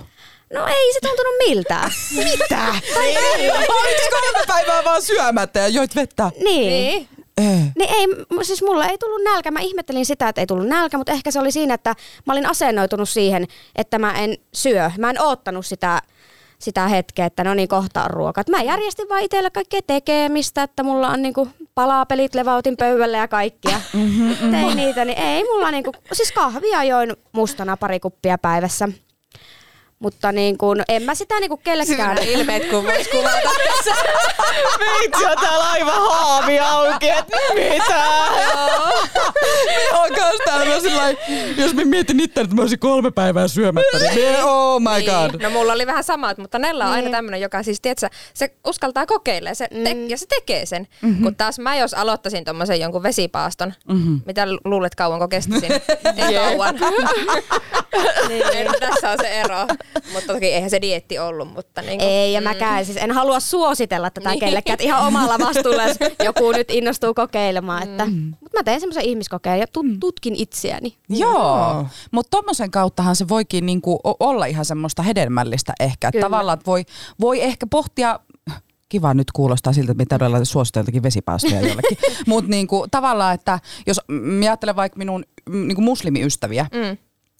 No 0.52 0.66
ei 0.66 0.92
se 0.92 0.98
tuntunut 1.00 1.34
miltään. 1.48 1.90
Mitä? 2.40 2.64
Oliko 3.78 4.08
kolme 4.10 4.44
päivää 4.46 4.84
vaan 4.84 5.02
syömättä 5.02 5.58
ja 5.60 5.68
joit 5.68 5.96
vettä? 5.96 6.30
niin. 6.44 6.68
niin. 6.68 7.08
Ei. 7.38 7.44
Niin 7.78 7.90
ei, 7.94 8.06
siis 8.42 8.62
mulla 8.62 8.86
ei 8.86 8.98
tullut 8.98 9.22
nälkä. 9.24 9.50
Mä 9.50 9.60
ihmettelin 9.60 10.06
sitä, 10.06 10.28
että 10.28 10.40
ei 10.40 10.46
tullut 10.46 10.66
nälkä, 10.66 10.98
mutta 10.98 11.12
ehkä 11.12 11.30
se 11.30 11.40
oli 11.40 11.52
siinä, 11.52 11.74
että 11.74 11.94
mä 12.26 12.32
olin 12.32 12.46
asennoitunut 12.46 13.08
siihen, 13.08 13.46
että 13.76 13.98
mä 13.98 14.12
en 14.12 14.36
syö. 14.54 14.90
Mä 14.98 15.10
en 15.10 15.22
oottanut 15.22 15.66
sitä, 15.66 16.02
sitä 16.64 16.88
hetkeä, 16.88 17.26
että 17.26 17.44
no 17.44 17.54
niin, 17.54 17.68
kohta 17.68 18.04
on 18.04 18.10
ruoka. 18.10 18.40
Et 18.40 18.48
mä 18.48 18.62
järjestin 18.62 19.08
vaan 19.08 19.22
itselle 19.22 19.50
kaikkea 19.50 19.80
tekemistä, 19.86 20.62
että 20.62 20.82
mulla 20.82 21.08
on 21.08 21.22
niinku 21.22 21.48
palapelit, 21.74 22.34
levautin 22.34 22.76
pöydälle 22.76 23.16
ja 23.16 23.28
kaikkia. 23.28 23.80
Tein 24.50 24.76
niitä, 24.76 25.04
niin 25.04 25.18
ei 25.18 25.44
mulla 25.44 25.70
niinku, 25.70 25.92
siis 26.12 26.32
kahvia 26.32 26.84
join 26.84 27.12
mustana 27.32 27.76
pari 27.76 28.00
kuppia 28.00 28.38
päivässä. 28.38 28.88
Mutta 30.04 30.32
niin 30.32 30.58
kun, 30.58 30.82
en 30.88 31.02
mä 31.02 31.14
sitä 31.14 31.40
niin 31.40 31.48
kun 31.48 31.58
kellekään... 31.58 32.18
ilmeet, 32.18 32.70
kun 32.70 32.84
vois 32.84 33.08
kuvata. 33.08 33.50
Meitsi 34.80 35.24
on 35.24 35.36
täällä 35.40 35.70
aivan 35.70 35.94
haavi 35.94 36.58
auki, 36.58 37.08
että 37.08 37.36
mitä? 37.54 38.04
Me 39.66 40.16
kans 40.16 40.40
täällä 40.44 40.74
jos 41.56 41.74
mä 41.74 41.84
mietin 41.84 42.20
itse, 42.20 42.40
että 42.40 42.56
mä 42.56 42.62
olisin 42.62 42.78
kolme 42.78 43.10
päivää 43.10 43.48
syömättä, 43.48 43.98
niin 43.98 44.14
me, 44.14 44.44
oh 44.44 44.80
my 44.80 45.02
god. 45.02 45.42
No 45.42 45.50
mulla 45.50 45.72
oli 45.72 45.86
vähän 45.86 46.04
samat, 46.04 46.38
mutta 46.38 46.58
Nella 46.58 46.86
on 46.86 46.92
aina 46.92 47.10
tämmönen, 47.10 47.40
joka 47.40 47.62
siis, 47.62 47.80
tiedätkö, 47.80 48.08
se 48.34 48.54
uskaltaa 48.66 49.06
kokeilla 49.06 49.54
se 49.54 49.68
te- 49.84 49.96
ja 50.08 50.18
se 50.18 50.26
tekee 50.26 50.66
sen. 50.66 50.88
Mm-hmm. 51.02 51.22
Kun 51.22 51.36
taas 51.36 51.58
mä 51.58 51.76
jos 51.76 51.94
aloittaisin 51.94 52.44
tommosen 52.44 52.80
jonkun 52.80 53.02
vesipaaston, 53.02 53.74
mm-hmm. 53.88 54.20
mitä 54.26 54.46
luulet 54.64 54.94
kauanko 54.94 55.28
kestisin? 55.28 55.72
Ei 56.16 56.34
kauan. 56.34 56.74
niin, 58.28 58.46
niin, 58.52 58.68
tässä 58.80 59.10
on 59.10 59.18
se 59.20 59.40
ero. 59.40 59.66
Mutta 60.12 60.32
toki 60.32 60.46
eihän 60.46 60.70
se 60.70 60.80
dietti 60.80 61.18
ollut, 61.18 61.52
mutta 61.54 61.82
niin 61.82 61.98
kuin, 61.98 62.10
Ei, 62.10 62.32
ja 62.32 62.40
mäkään. 62.40 62.84
Siis 62.84 62.98
en 62.98 63.10
halua 63.10 63.40
suositella 63.40 64.10
tätä 64.10 64.30
niin. 64.30 64.40
kellekään, 64.40 64.74
että 64.74 64.84
ihan 64.84 65.06
omalla 65.06 65.38
vastuulla, 65.38 65.82
jos 65.84 65.96
joku 66.24 66.52
nyt 66.52 66.70
innostuu 66.70 67.14
kokeilemaan. 67.14 67.82
Että, 67.82 68.06
mutta 68.40 68.58
mä 68.58 68.62
teen 68.62 68.80
semmoisen 68.80 69.04
ihmiskokeen 69.04 69.58
ja 69.58 69.66
tut- 69.66 69.98
tutkin 70.00 70.34
itseäni. 70.36 70.96
Joo, 71.08 71.86
mutta 72.10 72.30
tommosen 72.30 72.70
kauttahan 72.70 73.16
se 73.16 73.28
voikin 73.28 73.66
niinku 73.66 74.00
olla 74.20 74.46
ihan 74.46 74.64
semmoista 74.64 75.02
hedelmällistä 75.02 75.72
ehkä. 75.80 76.08
Että 76.08 76.12
Kyllä. 76.12 76.24
tavallaan 76.24 76.58
että 76.58 76.66
voi, 76.66 76.84
voi 77.20 77.42
ehkä 77.42 77.66
pohtia, 77.66 78.20
kiva 78.88 79.14
nyt 79.14 79.32
kuulostaa 79.32 79.72
siltä, 79.72 79.92
että 79.92 80.02
me 80.02 80.06
todella 80.06 80.44
suositeltakin 80.44 81.02
vesipaastoja 81.02 81.60
jollekin. 81.60 81.98
Mutta 82.26 82.50
niinku, 82.50 82.86
tavallaan, 82.90 83.34
että 83.34 83.60
jos 83.86 84.00
mä 84.08 84.44
ajattelen 84.44 84.76
vaikka 84.76 84.98
minun 84.98 85.24
mm, 85.48 85.66
niinku 85.66 85.82
muslimiystäviä, 85.82 86.66
Mm. 86.72 86.96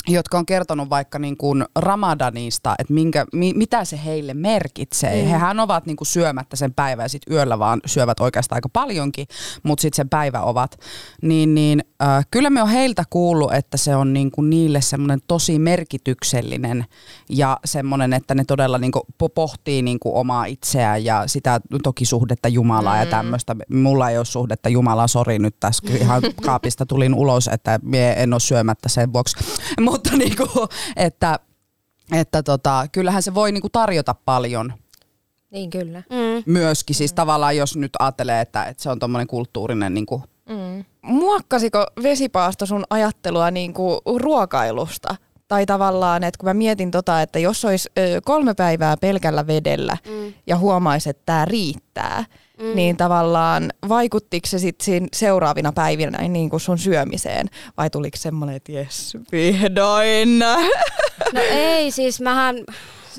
Jotka 0.08 0.38
on 0.38 0.46
kertonut 0.46 0.90
vaikka 0.90 1.18
niin 1.18 1.36
kuin 1.36 1.64
Ramadanista, 1.76 2.74
että 2.78 2.92
minkä, 2.92 3.26
mi, 3.32 3.52
mitä 3.56 3.84
se 3.84 4.00
heille 4.04 4.34
merkitsee. 4.34 5.22
Mm. 5.22 5.28
Hehän 5.28 5.60
ovat 5.60 5.86
niin 5.86 5.96
kuin 5.96 6.06
syömättä 6.06 6.56
sen 6.56 6.74
päivän 6.74 7.04
ja 7.04 7.08
sitten 7.08 7.34
yöllä 7.34 7.58
vaan 7.58 7.80
syövät 7.86 8.20
oikeastaan 8.20 8.56
aika 8.56 8.68
paljonkin, 8.68 9.26
mutta 9.62 9.82
sitten 9.82 9.96
sen 9.96 10.08
päivä 10.08 10.40
ovat. 10.40 10.78
Niin, 11.22 11.54
niin 11.54 11.84
äh, 12.02 12.26
kyllä 12.30 12.50
me 12.50 12.62
on 12.62 12.68
heiltä 12.68 13.04
kuullut, 13.10 13.54
että 13.54 13.76
se 13.76 13.96
on 13.96 14.12
niin 14.12 14.30
kuin 14.30 14.50
niille 14.50 14.80
semmoinen 14.80 15.20
tosi 15.26 15.58
merkityksellinen 15.58 16.84
ja 17.28 17.58
semmoinen, 17.64 18.12
että 18.12 18.34
ne 18.34 18.44
todella 18.44 18.78
niin 18.78 18.92
kuin 18.92 19.02
po- 19.22 19.32
pohtii 19.34 19.82
niin 19.82 19.98
kuin 19.98 20.14
omaa 20.14 20.44
itseään 20.44 21.04
ja 21.04 21.22
sitä 21.26 21.60
toki 21.82 22.04
suhdetta 22.04 22.48
Jumalaa 22.48 22.94
mm. 22.94 23.00
ja 23.00 23.06
tämmöistä. 23.06 23.56
Mulla 23.72 24.10
ei 24.10 24.16
ole 24.16 24.24
suhdetta 24.24 24.68
Jumalaa, 24.68 25.08
sori 25.08 25.38
nyt 25.38 25.56
tässä 25.60 25.92
ihan 26.00 26.22
kaapista 26.46 26.86
tulin 26.86 27.14
ulos, 27.14 27.48
että 27.48 27.78
mie 27.82 28.22
en 28.22 28.32
ole 28.32 28.40
syömättä 28.40 28.88
sen 28.88 29.12
vuoksi. 29.12 29.36
Mutta 29.94 30.16
niinku, 30.16 30.68
että, 30.96 31.38
että 32.12 32.42
tota, 32.42 32.86
kyllähän 32.92 33.22
se 33.22 33.34
voi 33.34 33.52
niinku 33.52 33.68
tarjota 33.68 34.14
paljon 34.24 34.72
Niin 35.50 35.70
kyllä. 35.70 35.98
Mm. 36.10 36.42
myöskin. 36.46 36.96
Siis 36.96 37.12
tavallaan 37.12 37.56
jos 37.56 37.76
nyt 37.76 37.92
ajattelee, 37.98 38.40
että, 38.40 38.64
että 38.64 38.82
se 38.82 38.90
on 38.90 38.98
tommonen 38.98 39.26
kulttuurinen 39.26 39.94
niinku, 39.94 40.22
Mm. 40.48 40.84
Muokkasiko 41.02 41.86
vesipaasto 42.02 42.66
sun 42.66 42.84
ajattelua 42.90 43.50
niinku 43.50 44.00
ruokailusta? 44.16 45.16
Tai 45.48 45.66
tavallaan, 45.66 46.24
että 46.24 46.38
kun 46.38 46.48
mä 46.48 46.54
mietin 46.54 46.90
tota, 46.90 47.22
että 47.22 47.38
jos 47.38 47.64
olisi 47.64 47.88
kolme 48.24 48.54
päivää 48.54 48.96
pelkällä 48.96 49.46
vedellä 49.46 49.96
Mm. 50.08 50.32
ja 50.46 50.58
huomaisi, 50.58 51.10
että 51.10 51.22
tämä 51.26 51.44
riittää, 51.44 52.24
mm. 52.58 52.74
niin 52.74 52.96
tavallaan 52.96 53.70
vaikuttiko 53.88 54.46
se 54.46 54.58
sitten 54.58 54.84
siinä 54.84 55.08
seuraavina 55.12 55.72
päivinä 55.72 56.28
niin 56.28 56.50
kuin 56.50 56.60
sun 56.60 56.78
syömiseen? 56.78 57.46
Vai 57.76 57.90
tuliko 57.90 58.16
semmoinen, 58.16 58.56
että 58.56 58.72
jes, 58.72 59.16
vihdoin? 59.32 60.38
No 60.38 61.40
ei, 61.50 61.90
siis 61.90 62.20
mähän 62.20 62.56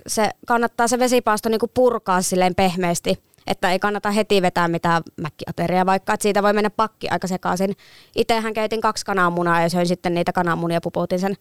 se 0.07 0.29
kannattaa 0.47 0.87
se 0.87 0.99
vesipaasto 0.99 1.49
niinku 1.49 1.71
purkaa 1.73 2.21
silleen 2.21 2.55
pehmeästi, 2.55 3.23
että 3.47 3.71
ei 3.71 3.79
kannata 3.79 4.11
heti 4.11 4.41
vetää 4.41 4.67
mitään 4.67 5.03
mäkkiateria, 5.21 5.85
vaikka 5.85 6.13
että 6.13 6.23
siitä 6.23 6.43
voi 6.43 6.53
mennä 6.53 6.69
pakki 6.69 7.09
aika 7.09 7.27
sekaisin. 7.27 7.75
Itsehän 8.15 8.53
keitin 8.53 8.81
kaksi 8.81 9.05
kananmunaa 9.05 9.61
ja 9.61 9.69
söin 9.69 9.87
sitten 9.87 10.13
niitä 10.13 10.33
kananmunia 10.33 10.81
puputin 10.81 11.19
sen 11.19 11.35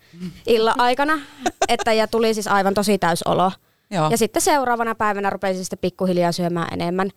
illan 0.46 0.80
aikana, 0.80 1.18
että 1.68 1.92
ja 1.92 2.06
tuli 2.06 2.34
siis 2.34 2.48
aivan 2.48 2.74
tosi 2.74 2.98
täysolo. 2.98 3.52
Joo. 3.90 4.10
Ja 4.10 4.18
sitten 4.18 4.42
seuraavana 4.42 4.94
päivänä 4.94 5.30
rupesin 5.30 5.64
sitten 5.64 5.78
pikkuhiljaa 5.78 6.32
syömään 6.32 6.68
enemmän. 6.72 7.10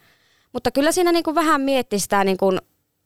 Mutta 0.53 0.71
kyllä 0.71 0.91
siinä 0.91 1.11
niinku 1.11 1.35
vähän 1.35 1.61
mietti 1.61 1.99
sitä 1.99 2.23
niinku 2.23 2.57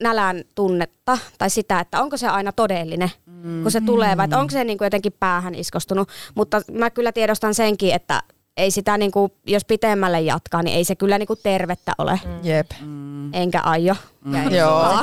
nälän 0.04 0.44
tunnetta 0.56 1.18
tai 1.38 1.50
sitä, 1.50 1.80
että 1.80 2.02
onko 2.02 2.18
se 2.18 2.28
aina 2.28 2.52
todellinen, 2.52 3.12
mm. 3.26 3.62
kun 3.62 3.72
se 3.72 3.82
tulee, 3.82 4.18
vai 4.18 4.28
onko 4.36 4.52
se 4.52 4.64
niinku 4.64 4.84
jotenkin 4.84 5.14
päähän 5.20 5.56
iskostunut. 5.56 6.10
Mutta 6.36 6.62
mä 6.72 6.90
kyllä 6.90 7.12
tiedostan 7.12 7.54
senkin, 7.54 7.94
että 7.94 8.24
ei 8.58 8.72
sitä, 8.72 8.98
niinku, 8.98 9.32
jos 9.48 9.66
pitemmälle 9.66 10.22
jatkaa, 10.22 10.64
niin 10.64 10.78
ei 10.78 10.84
se 10.84 10.96
kyllä 10.96 11.18
niinku 11.18 11.36
tervettä 11.36 11.94
ole. 11.98 12.20
Mm. 12.26 12.40
Jep. 12.44 12.72
Enkä 13.34 13.62
aio. 13.62 13.96
Mm. 14.26 14.52
Joo. 14.52 14.86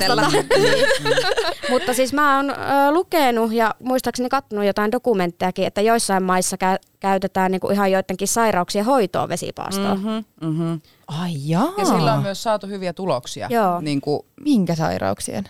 Mutta 1.70 1.94
siis 1.94 2.12
mä 2.12 2.36
oon 2.36 2.50
ö, 2.50 2.54
lukenut 2.90 3.52
ja 3.52 3.74
muistaakseni 3.82 4.28
kattonut 4.28 4.64
jotain 4.64 4.92
dokumenttejakin, 4.92 5.66
että 5.66 5.80
joissain 5.80 6.22
maissa 6.22 6.56
kä- 6.56 6.88
käytetään 7.00 7.50
niinku 7.52 7.70
ihan 7.70 7.92
joidenkin 7.92 8.28
sairauksien 8.28 8.84
hoitoon 8.84 9.28
vesipaastoa. 9.28 9.94
Mm. 9.94 10.00
mm-hmm, 10.00 10.24
mm-hmm. 10.48 10.80
Ai 11.08 11.32
jaa. 11.44 11.72
Ja 11.78 11.84
sillä 11.84 12.14
on 12.14 12.22
myös 12.22 12.42
saatu 12.42 12.66
hyviä 12.66 12.92
tuloksia. 12.92 13.46
Joo. 13.50 13.80
Niin 13.80 14.00
kuin, 14.00 14.20
Minkä 14.44 14.74
sairauksien? 14.74 15.44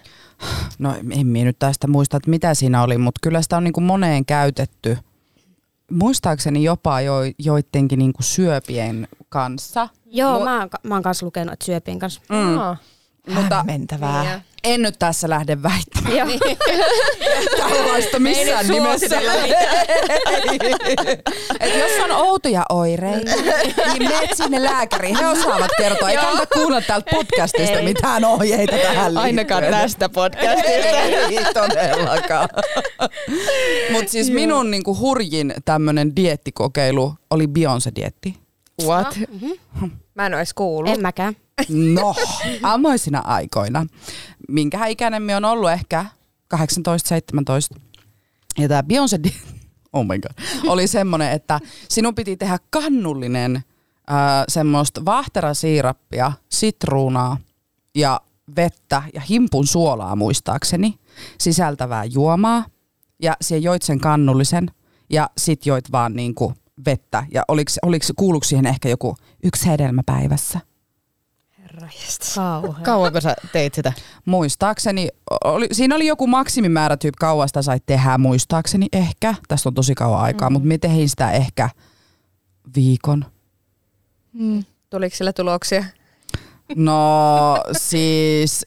no 0.79 0.95
en 1.11 1.27
minä 1.27 1.45
nyt 1.45 1.59
tästä 1.59 1.87
muista, 1.87 2.17
että 2.17 2.31
mitä 2.31 2.55
siinä 2.55 2.83
oli, 2.83 2.99
mutta 2.99 3.19
kyllä 3.23 3.43
sitä 3.43 3.57
on 3.57 3.65
niin 3.65 3.73
kuin 3.73 3.85
moneen 3.85 4.27
käytetty. 4.27 4.99
Muistaakseni 5.93 6.65
jopa 6.65 7.01
jo, 7.01 7.15
joidenkin 7.39 7.99
niin 7.99 8.13
kuin 8.13 8.25
syöpien 8.25 9.09
kanssa. 9.29 9.89
Joo, 10.07 10.41
Mu- 10.41 10.45
mä 10.45 10.59
oon, 10.59 10.69
mä 10.83 10.95
oon 10.95 11.03
kanssa 11.03 11.27
lukenut, 11.27 11.53
että 11.53 11.65
syöpien 11.65 11.99
kanssa. 11.99 12.21
Mm. 12.29 12.59
Aa. 12.59 12.77
Mutta 13.27 13.55
Hämmentävää. 13.57 14.23
Niin, 14.23 14.31
ja- 14.33 14.41
en 14.65 14.83
nyt 14.83 14.95
tässä 14.99 15.29
lähde 15.29 15.63
väittämään 15.63 16.29
tällaista 17.57 18.19
missään 18.19 18.67
nimessä. 18.69 19.21
Et 21.61 21.75
jos 21.79 21.91
on 22.05 22.11
outoja 22.11 22.63
oireita, 22.69 23.31
niin 23.93 24.09
menet 24.09 24.31
sinne 24.35 24.65
lääkäriin. 24.65 25.17
He 25.17 25.27
osaavat 25.27 25.71
kertoa. 25.79 26.11
Ei 26.11 26.17
kannata 26.17 26.47
kuunnella 26.55 26.81
täältä 26.87 27.11
podcastista 27.11 27.83
mitään 27.83 28.25
ohjeita 28.25 28.77
tähän 28.77 29.15
liittyen. 29.15 29.17
Ainakaan 29.25 29.65
tästä 29.65 30.09
podcastista. 30.09 30.69
Ei 30.69 31.39
todellakaan. 31.55 32.49
Mutta 33.93 34.11
siis 34.13 34.31
minun 34.31 34.71
niinku 34.71 34.99
hurjin 34.99 35.55
tämmönen 35.65 36.17
diettikokeilu 36.17 37.15
oli 37.31 37.47
Beyoncé-dietti. 37.47 38.48
What? 38.87 39.19
Mä 40.15 40.27
en 40.27 40.35
ois 40.35 40.55
kuullut. 40.55 40.93
En 40.93 41.01
mäkään. 41.01 41.37
No, 41.69 42.15
amoisina 42.63 43.19
aikoina. 43.19 43.87
Minkä 44.49 44.87
ikäinen 44.87 45.23
me 45.23 45.37
on 45.37 45.45
ollut 45.45 45.71
ehkä 45.71 46.05
18-17. 46.55 46.59
Ja 48.59 48.69
tämä 48.69 48.83
Beyoncé 48.83 49.31
oh 49.93 50.05
my 50.07 50.19
god, 50.19 50.33
oli 50.67 50.87
semmoinen, 50.87 51.33
että 51.33 51.61
sinun 51.89 52.15
piti 52.15 52.37
tehdä 52.37 52.59
kannullinen 52.71 53.57
äh, 53.57 53.65
semmoista 54.49 55.05
vaahterasiirappia, 55.05 56.33
sitruunaa 56.49 57.37
ja 57.95 58.21
vettä 58.57 59.03
ja 59.15 59.21
himpun 59.21 59.67
suolaa 59.67 60.17
muistaakseni 60.17 60.99
sisältävää 61.39 62.05
juomaa. 62.05 62.65
Ja 63.23 63.37
siellä 63.41 63.65
joit 63.65 63.83
sen 63.83 64.01
kannullisen 64.01 64.71
ja 65.11 65.31
sit 65.39 65.67
joit 65.67 65.93
vaan 65.93 66.13
niinku 66.17 66.55
vettä. 66.87 67.25
Ja 67.31 67.43
oliko, 67.49 67.71
oliko, 67.83 68.07
kuuluuko 68.17 68.45
siihen 68.45 68.67
ehkä 68.67 68.89
joku 68.89 69.17
yksi 69.45 69.67
hedelmä 69.67 70.03
päivässä? 70.07 70.61
Kauhea. 72.35 72.85
Kauanko 72.85 73.21
sä 73.21 73.35
teit 73.53 73.75
sitä? 73.75 73.93
Muistaakseni, 74.25 75.09
oli, 75.45 75.67
siinä 75.73 75.95
oli 75.95 76.07
joku 76.07 76.27
maksimimäärä 76.27 76.97
tyyppi 76.97 77.17
kauasta 77.21 77.63
sait 77.63 77.87
tehdä, 77.87 78.19
muistaakseni 78.19 78.87
ehkä. 78.93 79.35
Tästä 79.49 79.69
on 79.69 79.75
tosi 79.75 79.95
kauan 79.95 80.21
aikaa, 80.21 80.51
mm. 80.51 80.53
mutta 80.53 80.69
me 80.69 80.79
tehin 80.79 81.09
sitä 81.09 81.31
ehkä 81.31 81.71
viikon. 82.77 83.25
Tuliko 84.91 85.17
sillä 85.17 85.33
tuloksia? 85.33 85.85
No 86.77 87.63
siis 87.73 88.67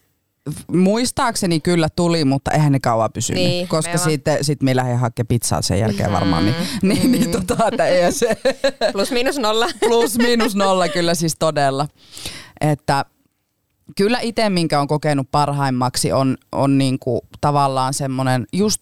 muistaakseni 0.72 1.60
kyllä 1.60 1.88
tuli, 1.96 2.26
mutta 2.26 2.52
eihän 2.52 2.72
ne 2.72 2.80
kauan 2.80 3.12
pysynyt. 3.14 3.44
Niin, 3.44 3.68
koska 3.68 3.92
aivan. 3.92 4.04
sitten 4.04 4.44
sit 4.44 4.64
me 4.64 4.76
lähdin 4.76 4.98
hakemaan 4.98 5.28
pizzaa 5.28 5.62
sen 5.62 5.80
jälkeen 5.80 6.12
varmaan. 6.12 6.46
Niin, 6.46 6.56
niin, 6.82 7.12
niin 7.12 7.32
tota, 7.32 7.68
että 7.68 7.86
ei 7.86 8.12
se 8.12 8.38
Plus 8.92 9.12
miinus 9.12 9.38
nolla. 9.38 9.68
plus 9.90 10.18
miinus 10.18 10.56
nolla 10.56 10.88
kyllä 10.88 11.16
siis 11.16 11.36
todella. 11.40 11.88
Että 12.62 13.06
kyllä 13.98 14.20
itse, 14.20 14.50
minkä 14.50 14.80
on 14.80 14.88
kokenut 14.88 15.28
parhaimmaksi, 15.32 16.12
on, 16.12 16.38
on 16.52 16.78
niinku 16.78 17.22
tavallaan 17.42 17.94
semmoinen 17.94 18.46
just 18.54 18.82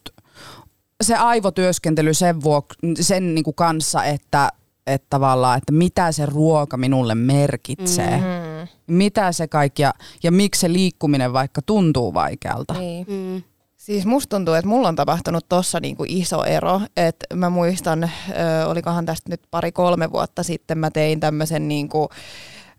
se 1.02 1.16
aivotyöskentely 1.16 2.14
sen, 2.14 2.36
vuok- 2.36 2.94
sen 3.00 3.34
niinku 3.34 3.52
kanssa, 3.52 4.04
että, 4.04 4.48
että 4.86 5.06
tavallaan, 5.10 5.58
että 5.58 5.72
mitä 5.72 6.12
se 6.12 6.26
ruoka 6.26 6.76
minulle 6.76 7.14
merkitsee. 7.14 8.22
Mm. 8.60 8.94
Mitä 8.96 9.32
se 9.32 9.48
kaikki 9.48 9.82
ja, 9.82 9.94
ja 10.22 10.32
miksi 10.32 10.60
se 10.60 10.72
liikkuminen 10.72 11.32
vaikka 11.32 11.62
tuntuu 11.62 12.14
vaikealta. 12.14 12.74
Niin. 12.74 13.06
Mm. 13.08 13.42
Siis 13.76 14.06
musta 14.06 14.36
tuntuu, 14.36 14.54
että 14.54 14.68
mulla 14.68 14.88
on 14.88 14.96
tapahtunut 14.96 15.48
tossa 15.48 15.80
niinku 15.80 16.04
iso 16.08 16.44
ero. 16.44 16.80
että 16.96 17.26
mä 17.34 17.50
muistan, 17.50 18.04
ö, 18.04 18.66
olikohan 18.66 19.06
tästä 19.06 19.30
nyt 19.30 19.40
pari-kolme 19.50 20.12
vuotta 20.12 20.42
sitten, 20.42 20.78
mä 20.78 20.90
tein 20.90 21.20
tämmöisen 21.20 21.68
niinku, 21.68 22.08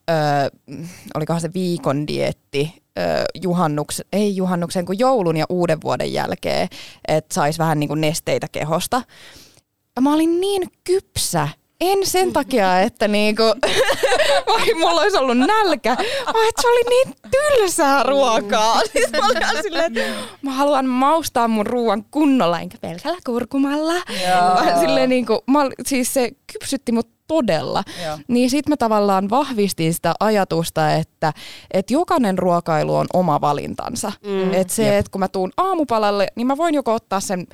ö, 0.10 0.58
olikohan 1.16 1.42
se 1.42 1.50
viikon 1.54 2.08
dietti 2.08 2.84
ö, 3.00 3.02
juhannuksen, 3.42 4.06
ei 4.14 4.36
juhannuksen, 4.36 4.86
kuin 4.86 5.00
joulun 5.00 5.38
ja 5.38 5.46
uuden 5.50 5.82
vuoden 5.84 6.14
jälkeen, 6.14 6.68
että 7.08 7.34
sais 7.34 7.60
vähän 7.60 7.80
niinku 7.80 7.96
nesteitä 7.96 8.48
kehosta. 8.52 9.02
Ja 9.96 10.02
mä 10.02 10.14
olin 10.14 10.42
niin 10.42 10.68
kypsä, 10.84 11.48
en 11.82 12.06
sen 12.08 12.34
takia, 12.34 12.82
että 12.82 13.08
niinku, 13.08 13.44
vai 14.48 14.74
mulla 14.74 15.02
olisi 15.02 15.18
ollut 15.18 15.38
nälkä, 15.38 15.96
vaan 16.34 16.50
että 16.50 16.62
se 16.62 16.68
oli 16.68 16.90
niin 16.90 17.16
tylsää 17.32 18.04
ruokaa. 18.04 18.82
Siis 18.92 19.12
mä 19.12 19.26
olin 19.26 19.64
silleen, 19.64 19.98
että 19.98 20.24
mä 20.42 20.52
haluan 20.52 20.86
maustaa 20.86 21.48
mun 21.48 21.66
ruoan 21.66 22.06
kunnolla, 22.12 22.60
enkä 22.60 22.78
pelkällä 22.82 23.20
kurkumalla. 23.26 23.94
Vaan 24.56 24.80
silleen 24.80 25.10
niinku, 25.10 25.44
mä, 25.48 25.60
siis 25.86 26.14
se 26.14 26.32
kypsytti 26.54 26.92
mut 26.92 27.10
todella. 27.28 27.84
Joo. 28.06 28.18
Niin 28.28 28.50
sit 28.50 28.70
mä 28.70 28.78
tavallaan 28.78 29.30
vahvistin 29.30 29.94
sitä 29.94 30.14
ajatusta, 30.20 30.94
että, 30.94 31.34
että 31.72 31.94
jokainen 31.94 32.38
ruokailu 32.38 32.96
on 32.96 33.08
oma 33.14 33.42
valintansa. 33.42 34.12
Mm. 34.26 34.54
Että 34.54 34.74
se, 34.74 34.98
että 34.98 35.12
kun 35.12 35.20
mä 35.20 35.28
tuun 35.28 35.52
aamupalalle, 35.58 36.28
niin 36.36 36.48
mä 36.48 36.58
voin 36.58 36.76
joko 36.76 36.94
ottaa 36.94 37.20
sen 37.20 37.48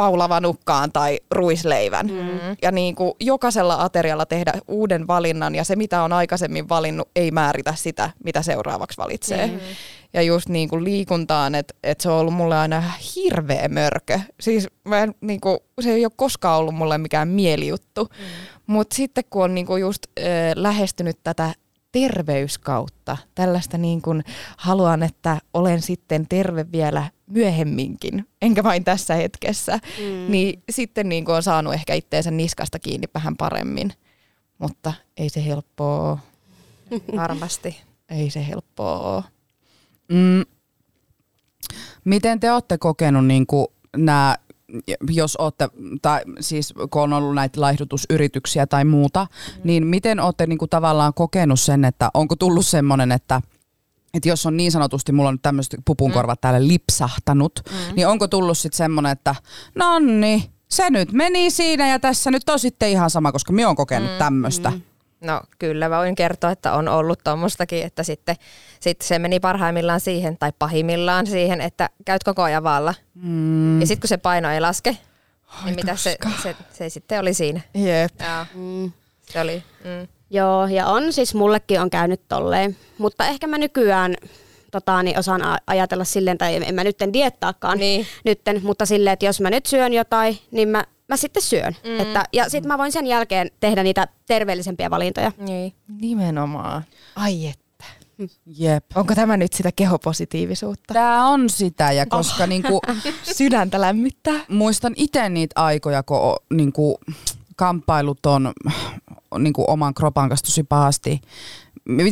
paulavanukkaan 0.00 0.92
tai 0.92 1.18
ruisleivän. 1.30 2.06
Mm. 2.06 2.56
Ja 2.62 2.72
niin 2.72 2.94
kuin 2.94 3.12
jokaisella 3.20 3.84
aterialla 3.84 4.26
tehdä 4.26 4.52
uuden 4.68 5.06
valinnan 5.06 5.54
ja 5.54 5.64
se 5.64 5.76
mitä 5.76 6.02
on 6.02 6.12
aikaisemmin 6.12 6.68
valinnut 6.68 7.08
ei 7.16 7.30
määritä 7.30 7.74
sitä, 7.76 8.10
mitä 8.24 8.42
seuraavaksi 8.42 8.98
valitsee. 8.98 9.46
Mm. 9.46 9.58
Ja 10.12 10.22
just 10.22 10.48
niin 10.48 10.68
kuin 10.68 10.84
liikuntaan, 10.84 11.54
että 11.54 11.74
et 11.82 12.00
se 12.00 12.10
on 12.10 12.18
ollut 12.18 12.34
mulle 12.34 12.58
aina 12.58 12.82
hirveä 13.16 13.68
mörkö. 13.68 14.20
Siis 14.40 14.68
mä 14.84 15.02
en, 15.02 15.14
niin 15.20 15.40
kuin, 15.40 15.58
se 15.80 15.90
ei 15.92 16.04
ole 16.04 16.12
koskaan 16.16 16.58
ollut 16.58 16.74
mulle 16.74 16.98
mikään 16.98 17.28
mielijuttu. 17.28 18.04
Mm. 18.04 18.24
Mutta 18.66 18.96
sitten 18.96 19.24
kun 19.30 19.44
on 19.44 19.54
niin 19.54 19.66
kuin 19.66 19.80
just 19.80 20.06
äh, 20.18 20.24
lähestynyt 20.54 21.18
tätä 21.24 21.54
terveyskautta, 21.92 23.16
tällaista 23.34 23.78
niin 23.78 24.02
kuin 24.02 24.22
haluan, 24.56 25.02
että 25.02 25.38
olen 25.54 25.82
sitten 25.82 26.26
terve 26.28 26.66
vielä 26.72 27.10
myöhemminkin, 27.30 28.28
enkä 28.42 28.64
vain 28.64 28.84
tässä 28.84 29.14
hetkessä, 29.14 29.78
mm. 29.98 30.30
niin 30.32 30.62
sitten 30.70 31.08
niin 31.08 31.24
kuin 31.24 31.36
on 31.36 31.42
saanut 31.42 31.74
ehkä 31.74 31.94
itteensä 31.94 32.30
niskasta 32.30 32.78
kiinni 32.78 33.06
vähän 33.14 33.36
paremmin. 33.36 33.92
Mutta 34.58 34.92
ei 35.16 35.28
se 35.28 35.44
helppoa. 35.44 36.18
Varmasti. 37.16 37.76
Ei 38.08 38.30
se 38.30 38.46
helppoa. 38.46 39.22
Mm. 40.08 40.44
Miten 42.04 42.40
te 42.40 42.52
olette 42.52 42.78
kokenut 42.78 43.26
niin 43.26 43.46
nämä, 43.96 44.36
jos 45.10 45.36
olette, 45.36 45.68
tai 46.02 46.20
siis 46.40 46.74
kun 46.90 47.02
on 47.02 47.12
ollut 47.12 47.34
näitä 47.34 47.60
laihdutusyrityksiä 47.60 48.66
tai 48.66 48.84
muuta, 48.84 49.26
mm. 49.30 49.60
niin 49.64 49.86
miten 49.86 50.20
olette 50.20 50.46
niin 50.46 50.58
kuin 50.58 50.68
tavallaan 50.68 51.14
kokenut 51.14 51.60
sen, 51.60 51.84
että 51.84 52.10
onko 52.14 52.36
tullut 52.36 52.66
semmoinen, 52.66 53.12
että 53.12 53.40
että 54.14 54.28
jos 54.28 54.46
on 54.46 54.56
niin 54.56 54.72
sanotusti, 54.72 55.12
mulla 55.12 55.28
on 55.28 55.34
nyt 55.34 55.42
tämmöiset 55.42 55.80
pupunkorvat 55.84 56.38
mm. 56.38 56.40
täällä 56.40 56.68
lipsahtanut, 56.68 57.60
mm. 57.70 57.94
niin 57.96 58.08
onko 58.08 58.28
tullut 58.28 58.58
sitten 58.58 58.76
semmoinen, 58.76 59.12
että 59.12 59.34
no 59.74 59.98
niin, 59.98 60.42
se 60.68 60.90
nyt 60.90 61.12
meni 61.12 61.50
siinä 61.50 61.88
ja 61.88 61.98
tässä 61.98 62.30
nyt 62.30 62.48
on 62.48 62.58
sitten 62.58 62.88
ihan 62.90 63.10
sama, 63.10 63.32
koska 63.32 63.52
minä 63.52 63.68
olen 63.68 63.76
kokenut 63.76 64.10
mm. 64.10 64.18
tämmöistä. 64.18 64.70
Mm. 64.70 64.80
No 65.20 65.40
kyllä, 65.58 65.88
mä 65.88 65.98
voin 65.98 66.14
kertoa, 66.14 66.50
että 66.50 66.72
on 66.72 66.88
ollut 66.88 67.24
tuommoistakin, 67.24 67.82
että 67.82 68.02
sitten, 68.02 68.36
sitten 68.80 69.08
se 69.08 69.18
meni 69.18 69.40
parhaimmillaan 69.40 70.00
siihen 70.00 70.38
tai 70.38 70.52
pahimmillaan 70.58 71.26
siihen, 71.26 71.60
että 71.60 71.90
käyt 72.04 72.24
koko 72.24 72.42
ajan 72.42 72.62
vaalla. 72.62 72.94
Mm. 73.14 73.80
Ja 73.80 73.86
sitten 73.86 74.00
kun 74.00 74.08
se 74.08 74.16
paino 74.16 74.50
ei 74.50 74.60
laske, 74.60 74.98
Ai 75.46 75.64
niin 75.64 75.74
mitä 75.74 75.96
se, 75.96 76.16
se, 76.42 76.56
se, 76.72 76.88
sitten 76.88 77.20
oli 77.20 77.34
siinä. 77.34 77.60
Jep. 77.74 78.14
Joo. 78.20 78.46
Mm. 78.54 78.92
Se 79.20 79.40
oli, 79.40 79.62
mm. 79.84 80.08
Joo, 80.30 80.66
ja 80.66 80.86
on 80.86 81.12
siis 81.12 81.34
mullekin 81.34 81.80
on 81.80 81.90
käynyt 81.90 82.20
tolleen, 82.28 82.76
mutta 82.98 83.26
ehkä 83.26 83.46
mä 83.46 83.58
nykyään 83.58 84.16
tota, 84.70 85.02
niin 85.02 85.18
osaan 85.18 85.40
ajatella 85.66 86.04
silleen, 86.04 86.38
tai 86.38 86.60
en 86.66 86.74
mä 86.74 86.84
nyt 86.84 87.02
en 87.02 87.12
diettaakaan 87.12 87.78
niin. 87.78 88.06
nytten, 88.24 88.60
mutta 88.62 88.86
silleen, 88.86 89.12
että 89.12 89.26
jos 89.26 89.40
mä 89.40 89.50
nyt 89.50 89.66
syön 89.66 89.92
jotain, 89.92 90.38
niin 90.50 90.68
mä, 90.68 90.84
mä 91.08 91.16
sitten 91.16 91.42
syön. 91.42 91.76
Mm. 91.84 92.00
Että, 92.00 92.24
ja 92.32 92.48
sitten 92.48 92.68
mä 92.68 92.78
voin 92.78 92.92
sen 92.92 93.06
jälkeen 93.06 93.50
tehdä 93.60 93.82
niitä 93.82 94.08
terveellisempiä 94.26 94.90
valintoja. 94.90 95.32
Niin. 95.38 95.72
Nimenomaan. 96.00 96.84
Ai 97.16 97.46
että. 97.46 97.84
Jep. 98.46 98.84
Onko 98.94 99.14
tämä 99.14 99.36
nyt 99.36 99.52
sitä 99.52 99.70
kehopositiivisuutta? 99.76 100.94
Tämä 100.94 101.28
on 101.28 101.50
sitä, 101.50 101.92
ja 101.92 102.06
koska 102.06 102.42
oh. 102.42 102.48
niinku, 102.48 102.80
sydäntä 103.36 103.80
lämmittää. 103.80 104.40
Muistan 104.48 104.92
itse 104.96 105.28
niitä 105.28 105.62
aikoja, 105.62 106.02
kun 106.02 106.36
niinku, 106.50 107.00
kamppailut 107.56 108.26
on 108.26 108.52
niinku, 109.38 109.64
oman 109.68 109.94
kropan 109.94 110.28
kanssa 110.28 110.46
tosi 110.46 110.62
pahasti 110.62 111.20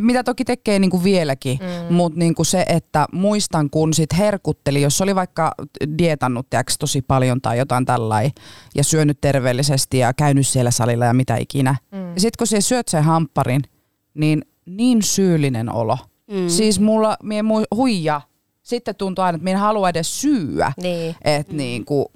mitä 0.03 0.25
toki 0.25 0.45
tekee 0.45 0.79
niin 0.79 0.91
kuin 0.91 1.05
vieläkin, 1.05 1.59
mm. 1.59 1.95
mutta 1.95 2.19
niin 2.19 2.35
kuin 2.35 2.47
se, 2.47 2.65
että 2.69 3.07
muistan 3.13 3.71
kun 3.71 3.95
sit 3.95 4.19
herkutteli, 4.19 4.83
jos 4.83 5.01
oli 5.01 5.15
vaikka 5.15 5.55
dietannut 5.99 6.51
tiiäks, 6.51 6.79
tosi 6.79 7.03
paljon 7.03 7.41
tai 7.41 7.59
jotain 7.59 7.85
tällainen 7.85 8.31
ja 8.75 8.85
syönyt 8.85 9.21
terveellisesti 9.21 9.99
ja 9.99 10.15
käynyt 10.15 10.47
siellä 10.47 10.71
salilla 10.71 11.05
ja 11.05 11.15
mitä 11.15 11.37
ikinä. 11.37 11.77
Mm. 11.93 11.99
Sitten 12.17 12.39
kun 12.39 12.47
se 12.47 12.61
syöt 12.61 12.89
sen 12.89 13.05
hampparin, 13.05 13.63
niin 14.15 14.43
niin 14.67 15.03
syyllinen 15.03 15.73
olo. 15.73 15.99
Mm. 16.31 16.49
Siis 16.49 16.81
mulla, 16.81 17.17
mie 17.23 17.43
huija, 17.75 18.21
sitten 18.63 18.95
tuntuu 18.95 19.25
aina, 19.25 19.37
että 19.37 19.45
minä 19.45 19.57
en 19.57 19.63
halua 19.63 19.89
edes 19.89 20.21
syyä. 20.21 20.73
Niin. 20.83 21.15
Et 21.25 21.49
mm. 21.49 21.57
niin 21.57 21.85
kuin, 21.85 22.07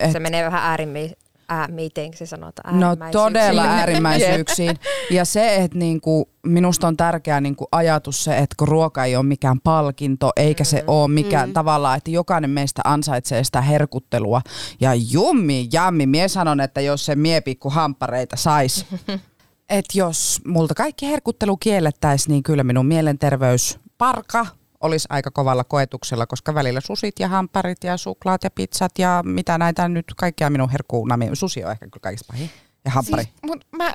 et, 0.00 0.12
se 0.12 0.20
menee 0.20 0.44
vähän 0.44 0.62
äärimmäi, 0.62 1.10
ää, 1.50 1.68
miten 1.68 2.10
se 2.14 2.26
sanotaan? 2.26 2.80
No 2.80 2.96
todella 3.12 3.62
äärimmäisyyksiin. 3.78 4.76
ja 5.10 5.24
se, 5.24 5.56
että 5.56 5.78
niinku, 5.78 6.28
minusta 6.46 6.88
on 6.88 6.96
tärkeä 6.96 7.40
niinku 7.40 7.68
ajatus 7.72 8.24
se, 8.24 8.38
että 8.38 8.54
kun 8.58 8.68
ruoka 8.68 9.04
ei 9.04 9.16
ole 9.16 9.24
mikään 9.24 9.60
palkinto, 9.60 10.30
eikä 10.36 10.64
se 10.64 10.76
mm. 10.80 10.84
ole 10.86 11.08
mikään 11.08 11.48
mm. 11.48 11.52
tavallaan, 11.52 11.96
että 11.96 12.10
jokainen 12.10 12.50
meistä 12.50 12.82
ansaitsee 12.84 13.44
sitä 13.44 13.60
herkuttelua. 13.60 14.40
Ja 14.80 14.90
jummi, 14.94 15.68
jammi, 15.72 16.06
mie 16.06 16.28
sanon, 16.28 16.60
että 16.60 16.80
jos 16.80 17.06
se 17.06 17.14
miepikku 17.14 17.70
hampareita 17.70 18.36
sais, 18.36 18.86
että 19.68 19.98
jos 19.98 20.40
multa 20.46 20.74
kaikki 20.74 21.06
herkuttelu 21.06 21.56
kiellettäisiin, 21.56 22.32
niin 22.32 22.42
kyllä 22.42 22.64
minun 22.64 22.86
mielenterveys 22.86 23.78
parka 23.98 24.46
olisi 24.80 25.08
aika 25.10 25.30
kovalla 25.30 25.64
koetuksella, 25.64 26.26
koska 26.26 26.54
välillä 26.54 26.80
susit 26.80 27.14
ja 27.18 27.28
hamparit 27.28 27.84
ja 27.84 27.96
suklaat 27.96 28.44
ja 28.44 28.50
pizzat 28.50 28.98
ja 28.98 29.22
mitä 29.24 29.58
näitä 29.58 29.88
nyt 29.88 30.06
kaikkia 30.16 30.50
minun 30.50 30.70
herkkuuna. 30.70 31.18
Susi 31.34 31.64
on 31.64 31.70
ehkä 31.70 31.86
kyllä 31.86 32.02
kaikista 32.02 32.32
pahin. 32.32 32.50
Ja 32.84 32.90
hampari. 32.90 33.22
Siis, 33.22 33.34
mut 33.42 33.66
mä, 33.76 33.94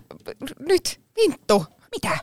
nyt, 0.60 1.02
Vinttu, 1.16 1.66
mitä? 1.92 2.18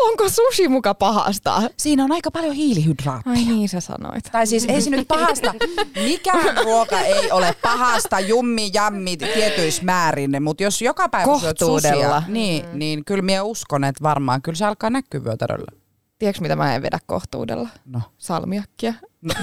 Onko 0.00 0.28
sushi 0.28 0.68
muka 0.68 0.94
pahasta? 0.94 1.62
Siinä 1.76 2.04
on 2.04 2.12
aika 2.12 2.30
paljon 2.30 2.54
hiilihydraatteja. 2.54 3.36
Ai 3.36 3.44
niin 3.44 3.68
sä 3.68 3.80
sanoit. 3.80 4.24
Tai 4.32 4.46
siis 4.46 4.64
ei 4.64 4.82
se 4.82 4.90
nyt 4.90 5.08
pahasta. 5.08 5.54
Mikään 5.94 6.56
ruoka 6.64 7.00
ei 7.00 7.30
ole 7.30 7.54
pahasta, 7.62 8.20
jummi, 8.20 8.70
jammi 8.72 9.16
tietyissä 9.16 9.82
määrin, 9.82 10.42
mutta 10.42 10.62
jos 10.62 10.82
joka 10.82 11.08
päivä 11.08 11.38
syöt 11.38 11.58
susia, 11.58 12.22
niin, 12.28 12.64
mm. 12.64 12.78
niin 12.78 13.04
kyllä 13.04 13.22
minä 13.22 13.42
uskon, 13.42 13.84
että 13.84 14.02
varmaan 14.02 14.42
kyllä 14.42 14.56
se 14.56 14.64
alkaa 14.64 14.90
näkyä 14.90 15.24
vyötäröllä. 15.24 15.77
Tiedätkö 16.18 16.42
mitä 16.42 16.56
mä 16.56 16.74
en 16.74 16.82
vedä 16.82 16.98
kohtuudella? 17.06 17.68
No. 17.84 18.00
Salmiakkia. 18.18 18.94
No. 19.22 19.34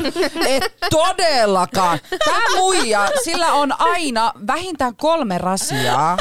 Et 0.48 0.76
todellakaan. 0.90 1.98
Tämä 2.24 2.56
muija, 2.56 3.08
sillä 3.24 3.52
on 3.52 3.80
aina 3.80 4.32
vähintään 4.46 4.96
kolme 4.96 5.38
rasiaa, 5.38 6.16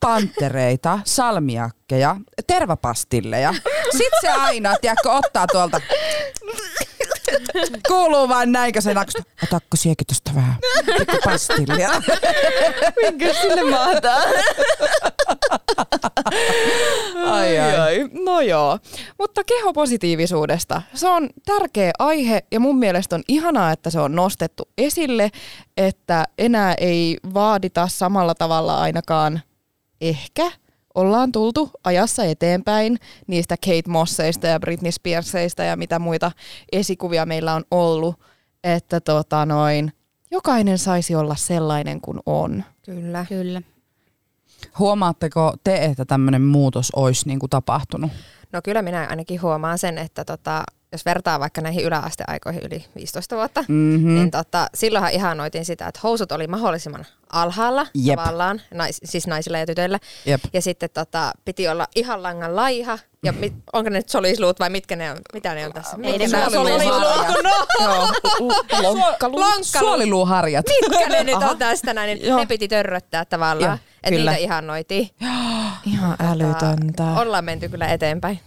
pantereita, 0.00 0.98
salmiakkeja, 1.04 2.16
tervapastilleja. 2.46 3.54
Sitten 3.90 4.20
se 4.20 4.28
aina, 4.28 4.74
tiedätkö, 4.80 5.12
ottaa 5.12 5.46
tuolta 5.46 5.80
Kuuluu 7.88 8.28
vain 8.28 8.52
näinkö 8.52 8.80
se 8.80 8.94
naksta. 8.94 9.22
Otakko 9.42 9.76
siekin 9.76 10.06
tosta 10.06 10.30
vähän 10.34 10.56
pikku 10.98 11.16
pastillia? 11.24 11.90
Minkä 13.02 13.34
sinne 13.34 13.62
mahtaa? 13.70 14.22
ai, 17.26 17.58
ai. 17.58 17.76
ai. 17.76 18.08
No 18.24 18.40
joo. 18.40 18.78
Mutta 19.18 19.44
kehopositiivisuudesta. 19.44 20.82
Se 20.94 21.08
on 21.08 21.30
tärkeä 21.44 21.90
aihe 21.98 22.42
ja 22.52 22.60
mun 22.60 22.78
mielestä 22.78 23.16
on 23.16 23.22
ihanaa, 23.28 23.72
että 23.72 23.90
se 23.90 24.00
on 24.00 24.14
nostettu 24.14 24.68
esille, 24.78 25.30
että 25.76 26.24
enää 26.38 26.74
ei 26.78 27.16
vaadita 27.34 27.88
samalla 27.88 28.34
tavalla 28.34 28.80
ainakaan 28.80 29.40
ehkä– 30.00 30.50
ollaan 30.96 31.32
tultu 31.32 31.70
ajassa 31.84 32.24
eteenpäin 32.24 32.98
niistä 33.26 33.56
Kate 33.56 33.90
Mosseista 33.90 34.46
ja 34.46 34.60
Britney 34.60 34.92
Spearsista 34.92 35.62
ja 35.62 35.76
mitä 35.76 35.98
muita 35.98 36.32
esikuvia 36.72 37.26
meillä 37.26 37.54
on 37.54 37.64
ollut, 37.70 38.20
että 38.64 39.00
tota 39.00 39.46
noin, 39.46 39.92
jokainen 40.30 40.78
saisi 40.78 41.14
olla 41.14 41.34
sellainen 41.34 42.00
kuin 42.00 42.20
on. 42.26 42.64
Kyllä. 42.84 43.26
Kyllä. 43.28 43.62
Huomaatteko 44.78 45.54
te, 45.64 45.84
että 45.84 46.04
tämmöinen 46.04 46.42
muutos 46.42 46.90
olisi 46.96 47.28
niin 47.28 47.38
kuin 47.38 47.50
tapahtunut? 47.50 48.10
No 48.52 48.60
kyllä 48.64 48.82
minä 48.82 49.06
ainakin 49.10 49.42
huomaan 49.42 49.78
sen, 49.78 49.98
että 49.98 50.24
tota, 50.24 50.64
jos 50.92 51.04
vertaa 51.04 51.40
vaikka 51.40 51.60
näihin 51.60 51.84
yläasteaikoihin 51.84 52.62
yli 52.62 52.84
15 52.94 53.36
vuotta, 53.36 53.64
mm-hmm. 53.68 54.14
niin 54.14 54.30
tota, 54.30 54.66
silloinhan 54.74 55.12
ihanoitiin 55.12 55.64
sitä, 55.64 55.86
että 55.86 56.00
housut 56.02 56.32
oli 56.32 56.46
mahdollisimman 56.46 57.06
alhaalla 57.32 57.86
Jep. 57.94 58.18
tavallaan, 58.18 58.60
nais, 58.74 59.00
siis 59.04 59.26
naisilla 59.26 59.58
ja 59.58 59.66
tytöillä. 59.66 59.98
Jep. 60.26 60.40
Ja 60.52 60.62
sitten 60.62 60.90
tota, 60.94 61.32
piti 61.44 61.68
olla 61.68 61.86
ihan 61.96 62.22
langan 62.22 62.56
laiha. 62.56 62.98
Ja 63.24 63.32
mit, 63.32 63.54
onko 63.72 63.90
ne 63.90 63.98
nyt 63.98 64.08
solisluut 64.08 64.60
vai 64.60 64.70
mitkä 64.70 64.96
ne 64.96 65.10
on? 65.10 65.18
Mitä 65.32 65.54
ne 65.54 65.66
on 65.66 65.72
tässä? 65.72 65.96
Ei 66.02 66.18
Mitkä 66.18 66.38
ne 66.38 66.50
soliluuharjat. 66.50 67.34
No. 67.44 67.66
Suoliluuharjat. 69.78 70.66
Mitkä 70.80 71.08
ne 71.08 71.24
nyt 71.24 71.42
on 71.50 71.58
tästä 71.58 71.94
näin? 71.94 72.18
niin 72.18 72.28
Joo. 72.28 72.38
Ne 72.38 72.46
piti 72.46 72.68
törröttää 72.68 73.24
tavallaan. 73.24 73.70
Joo, 73.70 73.78
Että 74.02 74.10
niitä 74.10 74.36
ihannoitiin. 74.36 75.10
Ihan 75.86 76.16
älytöntä. 76.20 77.04
Ollaan 77.04 77.44
menty 77.44 77.68
kyllä 77.68 77.86
eteenpäin. 77.86 78.40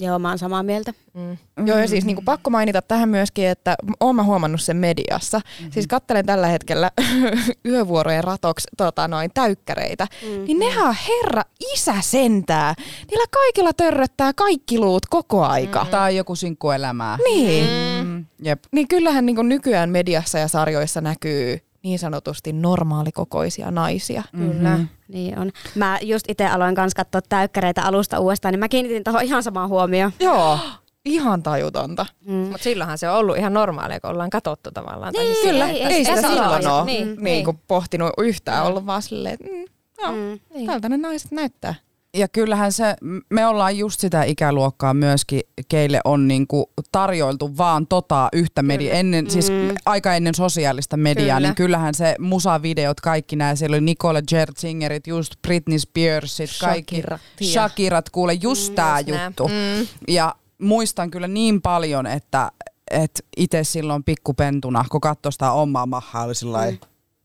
Joo, 0.00 0.18
mä 0.18 0.28
oon 0.28 0.38
samaa 0.38 0.62
mieltä. 0.62 0.92
Mm. 1.14 1.36
Joo, 1.66 1.78
ja 1.78 1.88
siis 1.88 2.04
niin 2.04 2.16
kuin 2.16 2.24
pakko 2.24 2.50
mainita 2.50 2.82
tähän 2.82 3.08
myöskin, 3.08 3.48
että 3.48 3.76
oon 4.00 4.16
mä 4.16 4.22
huomannut 4.22 4.60
sen 4.60 4.76
mediassa. 4.76 5.38
Mm-hmm. 5.38 5.72
Siis 5.72 5.86
kattelen 5.86 6.26
tällä 6.26 6.46
hetkellä 6.46 6.90
yövuorojen 7.66 8.24
ratoksi 8.24 8.68
tota, 8.76 9.08
noin 9.08 9.30
täykkäreitä. 9.34 10.06
Mm-hmm. 10.22 10.44
Niin 10.44 10.58
nehän 10.58 10.88
on 10.88 10.96
herra 11.08 11.42
isä 11.74 11.94
sentää. 12.00 12.74
Niillä 13.10 13.24
kaikilla 13.30 13.72
törröttää 13.72 14.32
kaikki 14.32 14.78
luut 14.78 15.06
koko 15.10 15.44
aika. 15.44 15.84
Mm. 15.84 15.90
Tai 15.90 16.16
joku 16.16 16.36
sinkkuelämää. 16.36 17.18
Niin. 17.24 17.66
Mm. 18.04 18.24
Jep. 18.42 18.64
Niin 18.72 18.88
kyllähän 18.88 19.26
niin 19.26 19.36
kuin 19.36 19.48
nykyään 19.48 19.90
mediassa 19.90 20.38
ja 20.38 20.48
sarjoissa 20.48 21.00
näkyy 21.00 21.60
niin 21.84 21.98
sanotusti 21.98 22.52
normaalikokoisia 22.52 23.70
naisia. 23.70 24.22
Kyllä, 24.36 24.78
niin 25.08 25.38
on. 25.38 25.52
Mä 25.74 25.98
just 26.02 26.24
itse 26.30 26.46
aloin 26.46 26.74
kanssa 26.74 26.96
katsoa 26.96 27.20
täykkäreitä 27.28 27.82
alusta 27.82 28.18
uudestaan, 28.20 28.52
niin 28.52 28.60
mä 28.60 28.68
kiinnitin 28.68 29.04
tuohon 29.04 29.22
ihan 29.22 29.42
samaan 29.42 29.68
huomioon. 29.68 30.12
Joo, 30.20 30.58
ihan 31.04 31.42
tajutonta. 31.42 32.06
Mm. 32.26 32.32
Mutta 32.34 32.62
silloinhan 32.64 32.98
se 32.98 33.08
on 33.08 33.16
ollut 33.16 33.36
ihan 33.36 33.54
normaalia, 33.54 34.00
kun 34.00 34.10
ollaan 34.10 34.30
katsottu 34.30 34.70
tavallaan. 34.70 35.12
Tai 35.14 35.24
Niin, 35.24 35.34
siis 35.34 35.46
Kyllä, 35.46 35.68
ei- 35.68 35.82
ei, 35.82 35.92
ei 35.94 36.04
sitä 36.04 36.16
sitä 36.16 36.28
silloin 36.28 36.66
ole 36.68 36.84
Niin, 36.84 37.06
niin, 37.08 37.24
niin. 37.24 37.44
kuin 37.44 37.60
pohtinut 37.68 38.12
yhtään, 38.18 38.64
ollut 38.66 38.86
vaan 38.86 39.02
silleen, 39.02 39.34
että 39.34 39.46
mm, 39.46 39.64
joo, 40.02 40.12
Mm. 40.12 40.40
niin. 40.54 40.66
tältä 40.66 40.88
ne 40.88 40.96
naiset 40.96 41.30
näyttää. 41.32 41.74
Ja 42.14 42.28
kyllähän 42.28 42.72
se, 42.72 42.96
me 43.30 43.46
ollaan 43.46 43.78
just 43.78 44.00
sitä 44.00 44.22
ikäluokkaa 44.22 44.94
myöskin, 44.94 45.40
keille 45.68 46.00
on 46.04 46.28
niinku 46.28 46.70
tarjoiltu 46.92 47.56
vaan 47.56 47.86
tota 47.86 48.28
yhtä 48.32 48.62
media, 48.62 48.92
ennen, 48.92 49.30
siis 49.30 49.52
aika 49.86 50.14
ennen 50.14 50.34
sosiaalista 50.34 50.96
mediaa, 50.96 51.36
Kyllä. 51.36 51.48
niin 51.48 51.54
kyllähän 51.54 51.94
se 51.94 52.16
musavideot, 52.18 53.00
kaikki 53.00 53.36
nämä, 53.36 53.54
siellä 53.54 53.74
oli 53.74 53.80
Nicole 53.80 54.22
Scherzingerit, 54.28 55.06
just 55.06 55.34
Britney 55.42 55.78
Spearsit, 55.78 56.50
kaikki 56.60 56.96
Shakirat, 56.96 57.20
Shakirat, 57.42 58.10
kuule 58.10 58.32
just 58.32 58.74
tää 58.74 59.00
just 59.00 59.10
nää. 59.10 59.26
juttu. 59.26 59.48
Mm. 59.48 59.86
Ja 60.08 60.34
muistan 60.58 61.10
kyllä 61.10 61.28
niin 61.28 61.62
paljon, 61.62 62.06
että 62.06 62.52
et 62.90 63.24
itse 63.36 63.64
silloin 63.64 64.04
pikkupentuna, 64.04 64.84
kun 64.90 65.00
katsoi 65.00 65.32
sitä 65.32 65.52
omaa 65.52 65.86
mahaa, 65.86 66.24
oli 66.24 66.34
sillä 66.34 66.70
mm. 66.70 66.78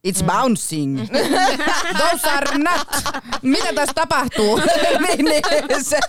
It's 0.08 0.24
bouncing. 0.24 1.08
Those 2.00 2.30
are 2.30 2.58
not. 2.58 2.88
Mitä 3.42 3.74
tässä 3.76 3.94
tapahtuu? 3.96 4.58
niin, 5.08 5.26
niin, 5.26 5.44
se, 5.86 6.00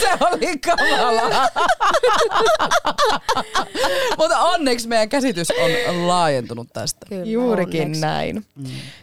se 0.00 0.08
oli 0.20 0.58
kamalaa. 0.58 1.48
Mutta 4.18 4.38
onneksi 4.40 4.88
meidän 4.88 5.08
käsitys 5.08 5.48
on 5.50 6.08
laajentunut 6.08 6.68
tästä. 6.72 7.06
Kyllä, 7.08 7.24
Juurikin 7.24 7.80
onneksi. 7.82 8.00
näin. 8.00 8.46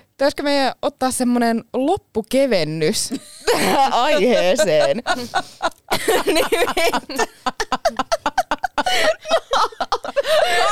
Pitäisikö 0.09 0.43
meidän 0.43 0.73
ottaa 0.81 1.11
semmoinen 1.11 1.63
loppukevennys 1.73 3.13
tähän 3.51 3.93
aiheeseen? 4.03 5.03
Nimittäin- 6.25 7.27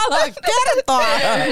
Ala 0.08 0.18
kertoa! 0.46 1.06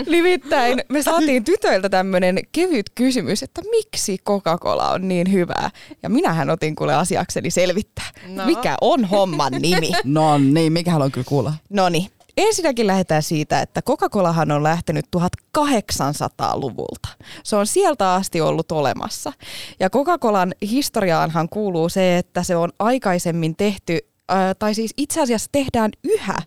Nimittäin 0.09 0.83
me 0.89 1.03
saatiin 1.03 1.43
tytöiltä 1.45 1.89
tämmöinen 1.89 2.39
kevyt 2.51 2.85
kysymys, 2.95 3.43
että 3.43 3.61
miksi 3.69 4.17
Coca-Cola 4.29 4.89
on 4.91 5.07
niin 5.07 5.31
hyvää. 5.31 5.69
Ja 6.03 6.09
minähän 6.09 6.49
otin 6.49 6.75
kuule 6.75 6.93
asiakseni 6.95 7.51
selvittää, 7.51 8.05
No. 8.27 8.45
mikä 8.45 8.75
on 8.81 9.05
homman 9.05 9.53
nimi. 9.53 9.91
No 10.03 10.37
niin, 10.37 10.73
mikä 10.73 10.91
haluan 10.91 11.11
kyllä 11.11 11.25
kuulla. 11.29 11.53
No 11.69 11.89
niin. 11.89 12.07
Ensinnäkin 12.37 12.87
lähdetään 12.87 13.23
siitä, 13.23 13.61
että 13.61 13.81
Coca-Colahan 13.81 14.51
on 14.51 14.63
lähtenyt 14.63 15.05
1800-luvulta. 15.17 17.09
Se 17.43 17.55
on 17.55 17.67
sieltä 17.67 18.13
asti 18.13 18.41
ollut 18.41 18.71
olemassa. 18.71 19.33
Ja 19.79 19.89
Coca-Colan 19.89 20.51
historiaanhan 20.61 21.49
kuuluu 21.49 21.89
se, 21.89 22.17
että 22.17 22.43
se 22.43 22.55
on 22.55 22.69
aikaisemmin 22.79 23.55
tehty, 23.55 23.99
ää, 24.29 24.53
tai 24.55 24.73
siis 24.75 24.93
itse 24.97 25.21
asiassa 25.21 25.49
tehdään 25.51 25.91
yhä 26.03 26.37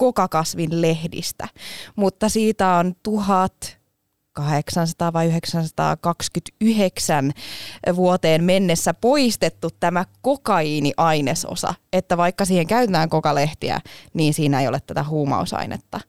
kokakasvin 0.00 0.82
lehdistä, 0.82 1.48
mutta 1.96 2.28
siitä 2.28 2.74
on 2.74 2.94
1800 3.02 5.12
vai 5.12 5.26
929 5.26 7.32
vuoteen 7.96 8.44
mennessä 8.44 8.94
poistettu 8.94 9.68
tämä 9.80 10.04
kokaiiniainesosa, 10.22 11.74
että 11.92 12.16
vaikka 12.16 12.44
siihen 12.44 12.66
käytetään 12.66 13.08
kokalehtiä, 13.08 13.80
niin 14.14 14.34
siinä 14.34 14.60
ei 14.60 14.68
ole 14.68 14.80
tätä 14.86 15.04
huumausainetta. 15.04 16.00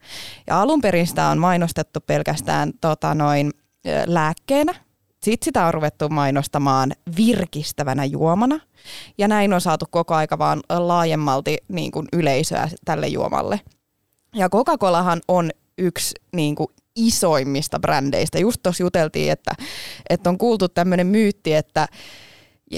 Ja 0.47 0.61
alun 0.61 0.81
perin 0.81 1.07
sitä 1.07 1.27
on 1.27 1.37
mainostettu 1.37 1.99
pelkästään 2.07 2.71
tota 2.81 3.15
noin, 3.15 3.51
lääkkeenä, 4.05 4.73
sitten 5.23 5.45
sitä 5.45 5.65
on 5.65 5.73
ruvettu 5.73 6.09
mainostamaan 6.09 6.91
virkistävänä 7.17 8.05
juomana. 8.05 8.59
Ja 9.17 9.27
näin 9.27 9.53
on 9.53 9.61
saatu 9.61 9.85
koko 9.91 10.15
aika 10.15 10.37
vaan 10.37 10.59
laajemmalti 10.69 11.57
niin 11.67 11.91
kuin 11.91 12.07
yleisöä 12.13 12.69
tälle 12.85 13.07
juomalle. 13.07 13.59
Ja 14.35 14.49
Coca-Colahan 14.49 15.21
on 15.27 15.51
yksi 15.77 16.15
niin 16.33 16.55
kuin 16.55 16.67
isoimmista 16.95 17.79
brändeistä. 17.79 18.39
Just 18.39 18.63
tuossa 18.63 18.83
juteltiin, 18.83 19.31
että, 19.31 19.51
että 20.09 20.29
on 20.29 20.37
kuultu 20.37 20.69
tämmöinen 20.69 21.07
myytti, 21.07 21.53
että 21.53 21.87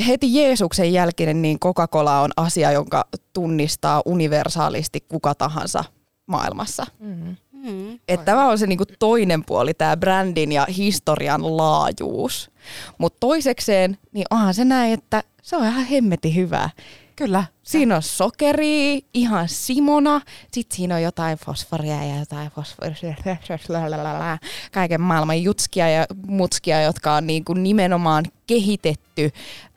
heti 0.07 0.35
Jeesuksen 0.35 0.93
jälkeen 0.93 1.41
niin 1.41 1.59
Coca-Cola 1.59 2.21
on 2.21 2.31
asia, 2.37 2.71
jonka 2.71 3.05
tunnistaa 3.33 4.01
universaalisti 4.05 5.01
kuka 5.07 5.35
tahansa 5.35 5.83
maailmassa. 6.25 6.85
Mm. 6.99 7.35
Mm. 7.51 7.99
Että 8.07 8.25
tämä 8.25 8.47
on 8.47 8.57
se 8.57 8.67
niinku 8.67 8.85
toinen 8.99 9.43
puoli, 9.45 9.73
tämä 9.73 9.97
brändin 9.97 10.51
ja 10.51 10.67
historian 10.77 11.57
laajuus. 11.57 12.51
Mutta 12.97 13.17
toisekseen, 13.19 13.97
niin 14.11 14.25
onhan 14.29 14.53
se 14.53 14.65
näin, 14.65 14.93
että 14.93 15.23
se 15.41 15.55
on 15.55 15.65
ihan 15.65 15.85
hemmeti 15.85 16.35
hyvää. 16.35 16.69
Kyllä. 17.15 17.43
Siinä 17.63 17.95
on 17.95 18.01
sokeria, 18.01 18.99
ihan 19.13 19.49
simona, 19.49 20.21
sitten 20.51 20.77
siinä 20.77 20.95
on 20.95 21.01
jotain 21.01 21.37
fosforia 21.37 22.03
ja 22.03 22.19
jotain 22.19 22.51
fosforia, 22.51 23.15
kaiken 24.71 25.01
maailman 25.01 25.43
jutskia 25.43 25.89
ja 25.89 26.05
mutskia, 26.27 26.81
jotka 26.81 27.15
on 27.15 27.27
niinku 27.27 27.53
nimenomaan 27.53 28.25
kehitetty 28.47 29.31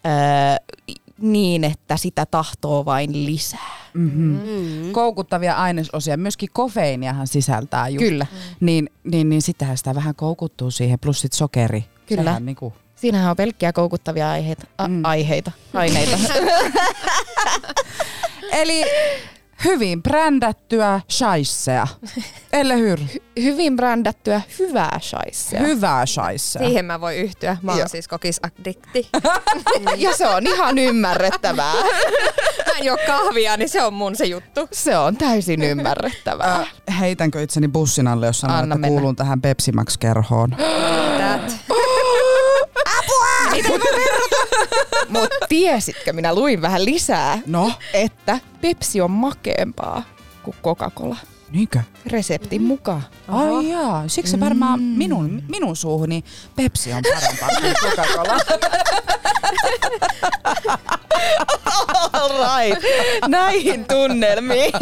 öö, 0.07 0.95
niin, 1.19 1.65
että 1.65 1.97
sitä 1.97 2.27
tahtoo 2.27 2.85
vain 2.85 3.27
lisää. 3.27 3.77
Mm-hmm. 3.95 4.41
Mm. 4.85 4.93
Koukuttavia 4.93 5.55
ainesosia, 5.55 6.17
myöskin 6.17 6.49
kofeiiniahan 6.53 7.27
sisältää 7.27 7.89
just. 7.89 8.05
Kyllä. 8.05 8.27
Niin, 8.61 8.91
niin, 9.05 9.29
niin 9.29 9.43
sittenhän 9.43 9.79
sitä 9.79 9.95
vähän 9.95 10.15
koukuttuu 10.15 10.71
siihen, 10.71 10.99
plus 10.99 11.21
sit 11.21 11.33
sokeri. 11.33 11.85
Kyllä. 12.07 12.25
Sehän 12.25 12.47
niinku, 12.47 12.73
Siinähän 12.97 13.31
on 13.31 13.37
pelkkiä 13.37 13.73
koukuttavia 13.73 14.31
aiheita, 14.31 14.67
a, 14.79 14.89
Mm. 14.89 15.05
aiheita, 15.05 15.53
aineita. 15.75 16.17
Eli 18.53 18.85
hyvin 19.65 20.03
brändättyä 20.03 21.01
shaissea. 21.11 21.87
Elle 22.53 22.77
hyr. 22.79 23.01
Hyvin 23.43 23.77
brändättyä 23.77 24.41
hyvää 24.59 24.99
shaisea. 25.03 25.61
Hyvää 25.61 26.07
shaissea. 26.07 26.63
Siihen 26.63 26.85
mä 26.85 27.01
voin 27.01 27.17
yhtyä. 27.17 27.57
Mä 27.63 27.71
oon 27.73 27.79
Joo. 27.79 27.89
siis 27.89 28.09
kokisaddikti. 28.09 29.09
ja 29.97 30.17
se 30.17 30.27
on 30.29 30.47
ihan 30.47 30.79
ymmärrettävää. 30.79 31.75
Mä 31.75 32.73
en 32.79 32.85
juo 32.85 32.97
kahvia, 33.07 33.57
niin 33.57 33.69
se 33.69 33.83
on 33.83 33.95
mun 33.95 34.17
se 34.17 34.25
juttu. 34.25 34.69
Se 34.73 34.99
on 34.99 35.17
täysin 35.17 35.63
ymmärrettävää. 35.63 36.55
Äh, 36.61 37.01
heitänkö 37.01 37.43
itseni 37.43 37.69
bussin 37.69 38.07
alle, 38.09 38.27
jos 38.27 38.41
sanon, 38.41 38.57
Anna 38.57 38.75
että 38.75 38.79
mennä. 38.81 38.89
kuulun 38.89 39.17
tähän 39.17 39.41
Pepsi 39.41 39.73
Max-kerhoon? 39.73 40.57
Mutta 45.21 45.47
tiesitkö, 45.49 46.13
minä 46.13 46.35
luin 46.35 46.63
vähän 46.63 46.85
lisää, 46.85 47.39
No, 47.47 47.73
että 47.95 48.39
Pepsi 48.61 49.01
on 49.01 49.11
makeampaa 49.11 50.03
kuin 50.43 50.57
Coca-Cola. 50.65 51.17
niinkö? 51.51 51.81
Reseptin 52.07 52.63
mukaan. 52.63 53.03
Ai 53.29 53.69
jaa, 53.71 54.05
siksi 54.07 54.41
varmaan 54.41 54.81
minun, 54.83 55.43
minun 55.49 55.77
suuhuni 55.77 56.25
Pepsi 56.57 56.93
on 56.93 57.03
parempaa 57.15 57.49
kuin 57.61 57.75
Coca-Cola. 57.75 58.37
All 62.13 62.31
right. 62.59 62.83
Näihin 63.29 63.85
tunnelmiin. 63.85 64.73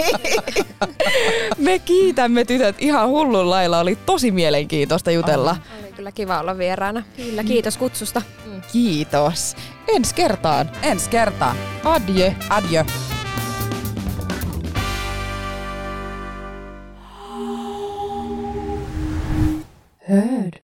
Me 1.59 1.79
kiitämme 1.79 2.45
tytöt 2.45 2.77
ihan 2.79 3.09
hullun 3.09 3.51
lailla. 3.51 3.79
Oli 3.81 3.99
tosi 4.07 4.31
mielenkiintoista 4.31 5.11
jutella. 5.11 5.57
Oli 5.83 5.93
kyllä 5.93 6.13
kiva 6.13 6.41
olla 6.41 6.59
vieraana. 6.59 7.03
Kyllä, 7.17 7.45
kiitos 7.45 7.77
kutsusta. 7.77 8.23
Kiitos. 8.73 9.57
Ensi 9.89 10.15
kertaan. 10.15 10.71
Ensi 10.83 11.11
kertaan. 11.11 11.57
Adje. 11.85 12.37
Adje. 12.49 12.85
Heard. 20.09 20.65